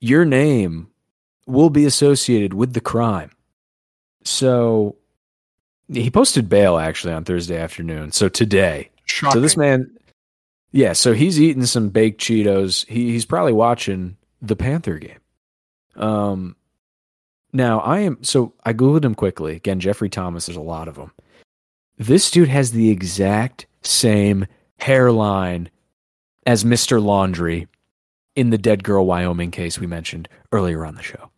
your 0.00 0.24
name 0.24 0.88
will 1.46 1.70
be 1.70 1.84
associated 1.84 2.54
with 2.54 2.74
the 2.74 2.80
crime. 2.80 3.30
So 4.24 4.96
he 5.88 6.10
posted 6.10 6.48
bail 6.48 6.78
actually 6.78 7.14
on 7.14 7.24
Thursday 7.24 7.56
afternoon. 7.58 8.12
So 8.12 8.28
today. 8.28 8.90
Shocking. 9.04 9.32
So 9.32 9.40
this 9.40 9.56
man 9.56 9.90
Yeah, 10.72 10.92
so 10.92 11.14
he's 11.14 11.40
eating 11.40 11.64
some 11.64 11.90
baked 11.90 12.20
Cheetos. 12.20 12.86
He 12.86 13.12
he's 13.12 13.24
probably 13.24 13.52
watching 13.52 14.16
the 14.42 14.56
Panther 14.56 14.98
game. 14.98 15.20
Um 15.94 16.56
now 17.56 17.80
I 17.80 18.00
am 18.00 18.22
so 18.22 18.54
I 18.64 18.72
googled 18.72 19.04
him 19.04 19.14
quickly. 19.14 19.56
Again, 19.56 19.80
Jeffrey 19.80 20.08
Thomas, 20.08 20.46
there's 20.46 20.56
a 20.56 20.60
lot 20.60 20.88
of 20.88 20.96
them. 20.96 21.12
This 21.98 22.30
dude 22.30 22.48
has 22.48 22.72
the 22.72 22.90
exact 22.90 23.66
same 23.82 24.46
hairline 24.78 25.70
as 26.46 26.64
Mr. 26.64 27.00
Laundrie 27.02 27.66
in 28.34 28.50
the 28.50 28.58
Dead 28.58 28.84
Girl 28.84 29.06
Wyoming 29.06 29.50
case 29.50 29.78
we 29.78 29.86
mentioned 29.86 30.28
earlier 30.52 30.84
on 30.84 30.94
the 30.94 31.02
show. 31.02 31.30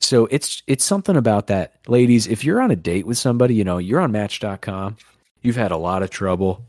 So 0.00 0.26
it's 0.26 0.62
it's 0.66 0.84
something 0.84 1.16
about 1.16 1.46
that. 1.46 1.74
Ladies, 1.86 2.26
if 2.26 2.44
you're 2.44 2.60
on 2.60 2.70
a 2.70 2.76
date 2.76 3.06
with 3.06 3.18
somebody, 3.18 3.54
you 3.54 3.64
know, 3.64 3.78
you're 3.78 4.00
on 4.00 4.12
match.com, 4.12 4.96
you've 5.42 5.56
had 5.56 5.70
a 5.72 5.76
lot 5.76 6.02
of 6.02 6.10
trouble. 6.10 6.64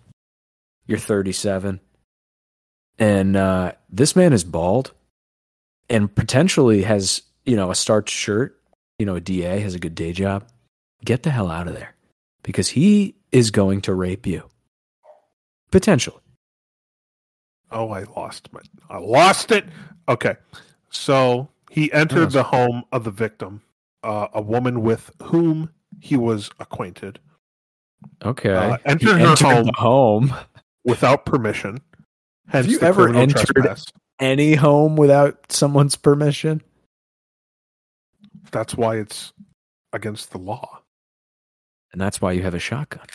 You're 0.85 0.99
37 0.99 1.79
and 3.01 3.35
uh, 3.35 3.71
this 3.89 4.15
man 4.15 4.31
is 4.31 4.43
bald 4.43 4.91
and 5.89 6.13
potentially 6.13 6.83
has, 6.83 7.23
you 7.45 7.55
know, 7.55 7.71
a 7.71 7.75
starched 7.75 8.15
shirt, 8.15 8.60
you 9.01 9.05
know, 9.07 9.15
a 9.15 9.19
DA 9.19 9.59
has 9.61 9.73
a 9.73 9.79
good 9.79 9.95
day 9.95 10.13
job. 10.13 10.43
Get 11.03 11.23
the 11.23 11.31
hell 11.31 11.49
out 11.49 11.67
of 11.67 11.73
there 11.73 11.95
because 12.43 12.69
he 12.69 13.15
is 13.31 13.49
going 13.49 13.81
to 13.81 13.95
rape 13.95 14.27
you. 14.27 14.43
Potentially. 15.71 16.19
Oh, 17.71 17.89
I 17.89 18.03
lost 18.15 18.53
my. 18.53 18.59
I 18.89 18.99
lost 18.99 19.51
it. 19.51 19.65
Okay, 20.07 20.35
so 20.91 21.49
he 21.71 21.91
entered 21.91 22.27
Oh. 22.27 22.29
the 22.29 22.43
home 22.43 22.83
of 22.91 23.05
the 23.05 23.11
victim, 23.11 23.61
uh, 24.03 24.27
a 24.33 24.41
woman 24.41 24.81
with 24.83 25.09
whom 25.23 25.71
he 25.99 26.15
was 26.15 26.51
acquainted, 26.59 27.19
Okay. 28.23 28.53
Uh, 28.53 28.77
He 28.77 28.81
entered 28.85 29.19
her 29.19 29.35
home. 29.35 29.65
the 29.65 29.73
home. 29.77 30.33
without 30.83 31.25
permission. 31.25 31.79
Have 32.49 32.67
you 32.67 32.79
ever 32.81 33.07
entered- 33.13 33.45
trespass. 33.47 33.85
Any 34.19 34.53
home 34.55 34.95
without 34.95 35.51
someone's 35.51 35.95
permission? 35.95 36.61
That's 38.51 38.75
why 38.75 38.97
it's 38.97 39.33
against 39.93 40.31
the 40.31 40.37
law. 40.37 40.81
And 41.91 42.01
that's 42.01 42.21
why 42.21 42.31
you 42.31 42.43
have 42.43 42.53
a 42.53 42.59
shotgun. 42.59 43.07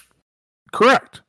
Correct. 0.72 1.22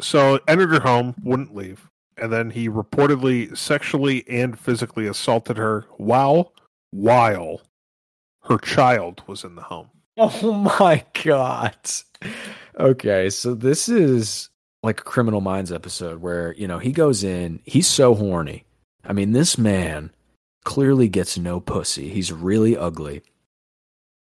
So 0.00 0.40
entered 0.48 0.70
her 0.70 0.80
home, 0.80 1.14
wouldn't 1.22 1.54
leave, 1.54 1.88
and 2.16 2.32
then 2.32 2.50
he 2.50 2.68
reportedly 2.68 3.56
sexually 3.56 4.24
and 4.28 4.58
physically 4.58 5.06
assaulted 5.06 5.56
her 5.56 5.86
while 5.96 6.52
while 6.90 7.60
her 8.44 8.58
child 8.58 9.22
was 9.26 9.44
in 9.44 9.54
the 9.54 9.62
home. 9.62 9.90
Oh 10.20 10.52
my 10.52 11.04
god. 11.22 11.76
Okay, 12.76 13.30
so 13.30 13.54
this 13.54 13.88
is 13.88 14.50
like 14.82 14.98
a 15.00 15.04
Criminal 15.04 15.40
Minds 15.40 15.70
episode 15.70 16.20
where, 16.20 16.54
you 16.54 16.66
know, 16.66 16.80
he 16.80 16.90
goes 16.90 17.22
in, 17.22 17.60
he's 17.64 17.86
so 17.86 18.16
horny. 18.16 18.64
I 19.04 19.12
mean, 19.12 19.30
this 19.30 19.56
man 19.56 20.10
clearly 20.68 21.08
gets 21.08 21.38
no 21.38 21.60
pussy. 21.60 22.10
He's 22.10 22.30
really 22.30 22.76
ugly. 22.76 23.22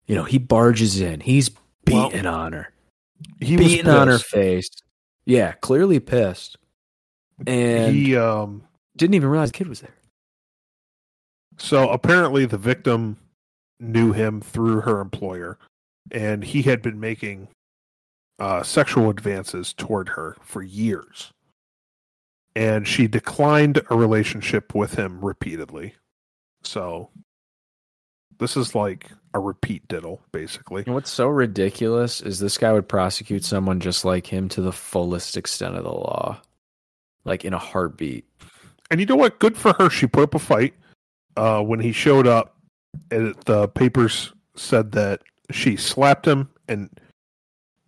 You 0.06 0.14
know, 0.14 0.22
he 0.22 0.38
barges 0.38 1.00
in, 1.00 1.18
he's 1.18 1.50
Well, 1.90 2.08
beating 2.10 2.24
on 2.24 2.52
her, 2.52 2.72
He 3.40 3.56
was 3.56 3.66
beating 3.66 3.88
on 3.88 4.06
her 4.06 4.20
face. 4.20 4.70
Yeah, 5.24 5.54
clearly 5.54 5.98
pissed. 5.98 6.56
And 7.48 7.92
He 7.96 8.16
um 8.16 8.62
didn't 8.96 9.14
even 9.14 9.28
realize 9.28 9.50
the 9.50 9.58
kid 9.58 9.66
was 9.66 9.80
there. 9.80 9.94
so 11.58 11.88
apparently 11.90 12.46
the 12.46 12.58
victim 12.58 13.16
knew 13.80 14.12
him 14.12 14.40
through 14.40 14.82
her 14.82 15.00
employer 15.00 15.58
and 16.12 16.44
he 16.44 16.62
had 16.62 16.80
been 16.80 17.00
making 17.00 17.48
uh, 18.38 18.62
sexual 18.62 19.10
advances 19.10 19.72
toward 19.72 20.10
her 20.10 20.36
for 20.42 20.62
years 20.62 21.32
and 22.54 22.86
she 22.86 23.08
declined 23.08 23.80
a 23.90 23.96
relationship 23.96 24.74
with 24.76 24.94
him 24.94 25.24
repeatedly 25.24 25.94
so 26.62 27.10
this 28.38 28.56
is 28.56 28.74
like 28.74 29.10
a 29.34 29.38
repeat 29.40 29.86
diddle 29.88 30.20
basically 30.32 30.82
And 30.86 30.94
what's 30.94 31.10
so 31.10 31.28
ridiculous 31.28 32.20
is 32.20 32.38
this 32.40 32.58
guy 32.58 32.72
would 32.72 32.88
prosecute 32.88 33.44
someone 33.44 33.80
just 33.80 34.04
like 34.04 34.26
him 34.26 34.48
to 34.50 34.60
the 34.60 34.72
fullest 34.72 35.36
extent 35.36 35.76
of 35.76 35.84
the 35.84 35.90
law. 35.92 36.40
Like 37.24 37.44
in 37.44 37.52
a 37.52 37.58
heartbeat. 37.58 38.24
and 38.90 38.98
you 38.98 39.06
know 39.06 39.14
what 39.16 39.38
good 39.38 39.56
for 39.56 39.72
her 39.74 39.90
she 39.90 40.06
put 40.06 40.24
up 40.24 40.34
a 40.34 40.38
fight 40.38 40.74
uh, 41.36 41.62
when 41.62 41.80
he 41.80 41.92
showed 41.92 42.26
up 42.26 42.56
and 43.10 43.34
the 43.44 43.68
papers 43.68 44.32
said 44.56 44.92
that 44.92 45.22
she 45.50 45.76
slapped 45.76 46.26
him 46.26 46.48
and 46.66 46.90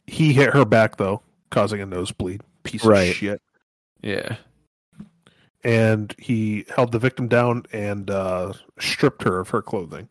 he 0.06 0.32
hit 0.32 0.50
her 0.54 0.64
back 0.64 0.96
though 0.96 1.22
causing 1.50 1.80
a 1.80 1.86
nosebleed 1.86 2.40
piece 2.62 2.84
Right. 2.84 3.10
of 3.10 3.16
shit 3.16 3.40
Yeah. 4.02 4.36
And 5.64 6.14
he 6.18 6.64
held 6.74 6.92
the 6.92 6.98
victim 6.98 7.28
down 7.28 7.64
and 7.72 8.10
uh, 8.10 8.52
stripped 8.78 9.22
her 9.22 9.38
of 9.40 9.48
her 9.50 9.62
clothing 9.62 10.08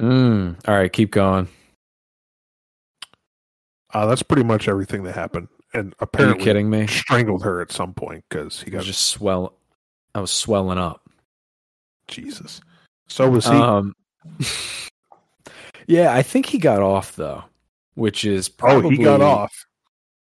Mm. 0.00 0.56
All 0.66 0.74
right, 0.74 0.92
keep 0.92 1.12
going. 1.12 1.46
uh, 3.92 4.06
that's 4.06 4.22
pretty 4.24 4.42
much 4.42 4.66
everything 4.68 5.04
that 5.04 5.14
happened 5.14 5.48
and 5.72 5.86
Are 5.86 5.88
you 5.88 5.96
apparently 6.00 6.44
kidding 6.44 6.68
me? 6.70 6.86
strangled 6.88 7.44
her 7.44 7.60
at 7.60 7.70
some 7.70 7.94
point 7.94 8.24
because 8.28 8.60
he 8.62 8.70
got 8.70 8.78
was 8.78 8.86
just 8.86 9.06
swell. 9.06 9.54
I 10.14 10.20
was 10.20 10.30
swelling 10.32 10.78
up. 10.78 11.08
jesus 12.08 12.60
so 13.08 13.28
was 13.28 13.44
he 13.44 13.52
Um, 13.52 13.94
yeah, 15.86 16.12
I 16.14 16.22
think 16.22 16.46
he 16.46 16.58
got 16.58 16.80
off 16.80 17.14
though, 17.16 17.44
which 17.94 18.24
is 18.24 18.48
probably 18.48 18.86
oh 18.96 18.98
he 18.98 19.04
got 19.04 19.20
off 19.20 19.52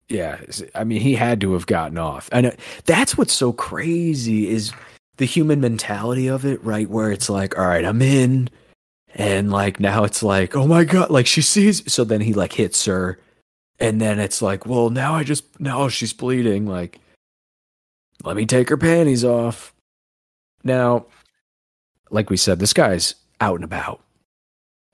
Yeah, 0.08 0.39
I 0.76 0.84
mean, 0.84 1.02
he 1.02 1.15
had 1.15 1.41
to 1.41 1.54
have 1.54 1.65
gotten 1.65 1.98
off, 1.98 2.30
and 2.32 2.46
it- 2.48 2.60
that's 2.86 3.18
what's 3.18 3.34
so 3.34 3.52
crazy 3.52 4.48
is 4.50 4.72
the 5.18 5.26
human 5.26 5.60
mentality 5.62 6.28
of 6.28 6.46
it, 6.46 6.63
right? 6.63 6.89
Where 6.89 7.12
it's 7.12 7.30
like, 7.30 7.58
all 7.58 7.65
right, 7.65 7.84
I'm 7.84 8.02
in, 8.04 8.50
and 9.15 9.52
like 9.52 9.80
now 9.80 10.04
it's 10.04 10.22
like, 10.22 10.56
oh 10.56 10.68
my 10.68 10.84
god, 10.84 11.10
like 11.10 11.26
she 11.26 11.41
sees. 11.41 11.91
So 11.91 12.04
then 12.04 12.22
he 12.22 12.34
like 12.34 12.54
hits 12.54 12.86
her, 12.86 13.18
and 13.80 14.00
then 14.00 14.20
it's 14.20 14.41
like, 14.44 14.65
well, 14.68 14.89
now 14.91 15.15
I 15.15 15.24
just 15.24 15.60
now 15.60 15.88
she's 15.89 16.13
bleeding. 16.13 16.68
Like, 16.68 17.00
let 18.24 18.36
me 18.36 18.46
take 18.46 18.70
her 18.70 18.78
panties 18.78 19.24
off. 19.26 19.74
Now, 20.63 21.06
like 22.12 22.30
we 22.30 22.38
said, 22.38 22.60
this 22.60 22.74
guy's 22.74 23.15
out 23.41 23.56
and 23.56 23.63
about, 23.63 24.02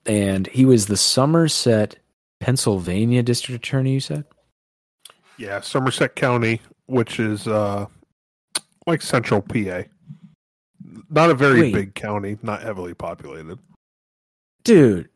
and 0.06 0.46
he 0.46 0.64
was 0.64 0.86
the 0.86 0.96
Somerset, 0.96 1.96
Pennsylvania 2.40 3.22
district 3.22 3.66
attorney. 3.66 3.92
You 3.94 4.00
said. 4.00 4.24
Yeah 5.42 5.60
somerset 5.60 6.14
county 6.14 6.60
which 6.86 7.18
is 7.18 7.48
uh, 7.48 7.84
like 8.86 9.02
central 9.02 9.42
pa 9.42 9.82
not 11.10 11.30
a 11.30 11.34
very 11.34 11.62
Wait. 11.62 11.74
big 11.74 11.94
county 11.94 12.38
not 12.42 12.62
heavily 12.62 12.94
populated 12.94 13.58
Dude, 14.64 15.08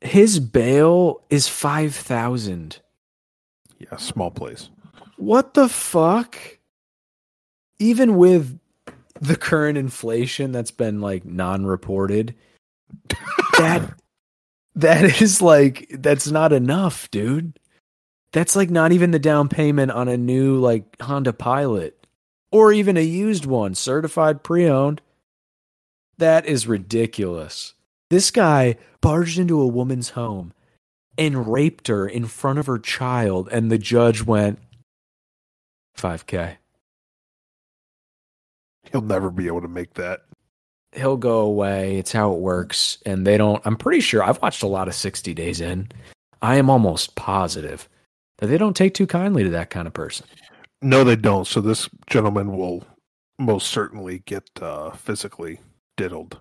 his 0.00 0.40
bail 0.40 1.20
is 1.28 1.46
5,000. 1.48 2.78
yeah 3.78 3.96
small 3.96 4.30
place 4.30 4.70
What 5.18 5.52
the 5.52 5.68
fuck? 5.68 6.38
Even 7.78 8.16
with 8.16 8.58
the 9.20 9.36
current 9.36 9.76
inflation 9.76 10.52
that's 10.52 10.70
been 10.70 11.02
like 11.02 11.26
non-reported, 11.26 12.34
that 13.58 13.94
That 14.76 15.22
is 15.22 15.40
like 15.40 15.86
that's 15.90 16.30
not 16.30 16.52
enough, 16.52 17.10
dude. 17.10 17.58
That's 18.36 18.54
like 18.54 18.68
not 18.68 18.92
even 18.92 19.12
the 19.12 19.18
down 19.18 19.48
payment 19.48 19.92
on 19.92 20.08
a 20.08 20.18
new 20.18 20.58
like 20.58 21.00
Honda 21.00 21.32
Pilot 21.32 22.06
or 22.52 22.70
even 22.70 22.98
a 22.98 23.00
used 23.00 23.46
one, 23.46 23.74
certified 23.74 24.42
pre-owned. 24.42 25.00
That 26.18 26.44
is 26.44 26.66
ridiculous. 26.66 27.72
This 28.10 28.30
guy 28.30 28.76
barged 29.00 29.38
into 29.38 29.62
a 29.62 29.66
woman's 29.66 30.10
home 30.10 30.52
and 31.16 31.50
raped 31.50 31.88
her 31.88 32.06
in 32.06 32.26
front 32.26 32.58
of 32.58 32.66
her 32.66 32.78
child 32.78 33.48
and 33.50 33.70
the 33.70 33.78
judge 33.78 34.22
went 34.22 34.58
5k. 35.96 36.56
He'll 38.92 39.00
never 39.00 39.30
be 39.30 39.46
able 39.46 39.62
to 39.62 39.68
make 39.68 39.94
that. 39.94 40.26
He'll 40.92 41.16
go 41.16 41.38
away. 41.38 41.96
It's 41.96 42.12
how 42.12 42.34
it 42.34 42.40
works 42.40 42.98
and 43.06 43.26
they 43.26 43.38
don't 43.38 43.62
I'm 43.64 43.78
pretty 43.78 44.00
sure 44.00 44.22
I've 44.22 44.42
watched 44.42 44.62
a 44.62 44.66
lot 44.66 44.88
of 44.88 44.94
60 44.94 45.32
days 45.32 45.62
in. 45.62 45.88
I 46.42 46.56
am 46.56 46.68
almost 46.68 47.14
positive 47.14 47.88
that 48.38 48.46
they 48.46 48.58
don't 48.58 48.76
take 48.76 48.94
too 48.94 49.06
kindly 49.06 49.42
to 49.44 49.50
that 49.50 49.70
kind 49.70 49.86
of 49.86 49.94
person. 49.94 50.26
No, 50.82 51.04
they 51.04 51.16
don't. 51.16 51.46
So 51.46 51.60
this 51.60 51.88
gentleman 52.06 52.56
will 52.56 52.84
most 53.38 53.68
certainly 53.68 54.20
get 54.20 54.50
uh, 54.60 54.90
physically 54.92 55.60
diddled. 55.96 56.38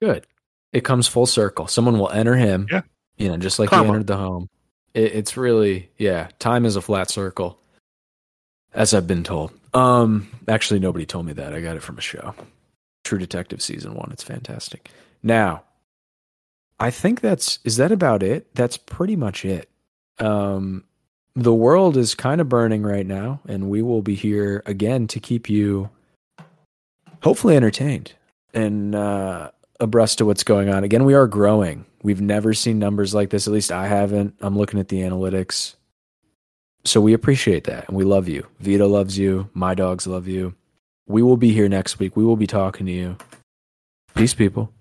Good. 0.00 0.26
It 0.72 0.84
comes 0.84 1.06
full 1.06 1.26
circle. 1.26 1.66
Someone 1.66 1.98
will 1.98 2.10
enter 2.10 2.34
him. 2.34 2.66
Yeah. 2.70 2.82
You 3.16 3.28
know, 3.28 3.36
just 3.36 3.58
like 3.58 3.68
Karma. 3.68 3.84
he 3.84 3.88
entered 3.90 4.06
the 4.06 4.16
home. 4.16 4.48
It, 4.94 5.14
it's 5.14 5.36
really, 5.36 5.90
yeah. 5.98 6.28
Time 6.38 6.64
is 6.64 6.76
a 6.76 6.82
flat 6.82 7.10
circle, 7.10 7.60
as 8.74 8.94
I've 8.94 9.06
been 9.06 9.22
told. 9.22 9.52
Um, 9.74 10.28
actually, 10.48 10.80
nobody 10.80 11.06
told 11.06 11.26
me 11.26 11.32
that. 11.34 11.54
I 11.54 11.60
got 11.60 11.76
it 11.76 11.82
from 11.82 11.98
a 11.98 12.02
show. 12.02 12.34
True 13.04 13.18
Detective 13.18 13.62
season 13.62 13.94
one. 13.94 14.10
It's 14.12 14.22
fantastic. 14.22 14.90
Now, 15.22 15.62
I 16.80 16.90
think 16.90 17.20
that's 17.20 17.58
is 17.64 17.76
that 17.76 17.92
about 17.92 18.22
it. 18.22 18.54
That's 18.54 18.76
pretty 18.76 19.16
much 19.16 19.44
it. 19.44 19.68
Um, 20.22 20.84
the 21.34 21.54
world 21.54 21.96
is 21.96 22.14
kind 22.14 22.40
of 22.40 22.48
burning 22.48 22.82
right 22.82 23.06
now, 23.06 23.40
and 23.48 23.68
we 23.70 23.82
will 23.82 24.02
be 24.02 24.14
here 24.14 24.62
again 24.66 25.06
to 25.08 25.20
keep 25.20 25.48
you 25.48 25.90
hopefully 27.22 27.56
entertained 27.56 28.12
and 28.52 28.94
uh, 28.94 29.50
abreast 29.80 30.18
to 30.18 30.26
what's 30.26 30.44
going 30.44 30.68
on. 30.68 30.84
Again, 30.84 31.04
we 31.04 31.14
are 31.14 31.26
growing. 31.26 31.86
We've 32.02 32.20
never 32.20 32.52
seen 32.52 32.78
numbers 32.78 33.14
like 33.14 33.30
this. 33.30 33.46
At 33.46 33.52
least 33.52 33.72
I 33.72 33.86
haven't. 33.86 34.34
I'm 34.40 34.58
looking 34.58 34.80
at 34.80 34.88
the 34.88 35.00
analytics. 35.00 35.76
So 36.84 37.00
we 37.00 37.12
appreciate 37.12 37.64
that 37.64 37.88
and 37.88 37.96
we 37.96 38.04
love 38.04 38.28
you. 38.28 38.46
Vito 38.58 38.88
loves 38.88 39.16
you. 39.16 39.48
My 39.54 39.74
dogs 39.74 40.06
love 40.06 40.26
you. 40.26 40.54
We 41.06 41.22
will 41.22 41.36
be 41.36 41.52
here 41.52 41.68
next 41.68 41.98
week. 41.98 42.16
We 42.16 42.24
will 42.24 42.36
be 42.36 42.46
talking 42.46 42.86
to 42.86 42.92
you. 42.92 43.16
Peace, 44.14 44.34
people. 44.34 44.72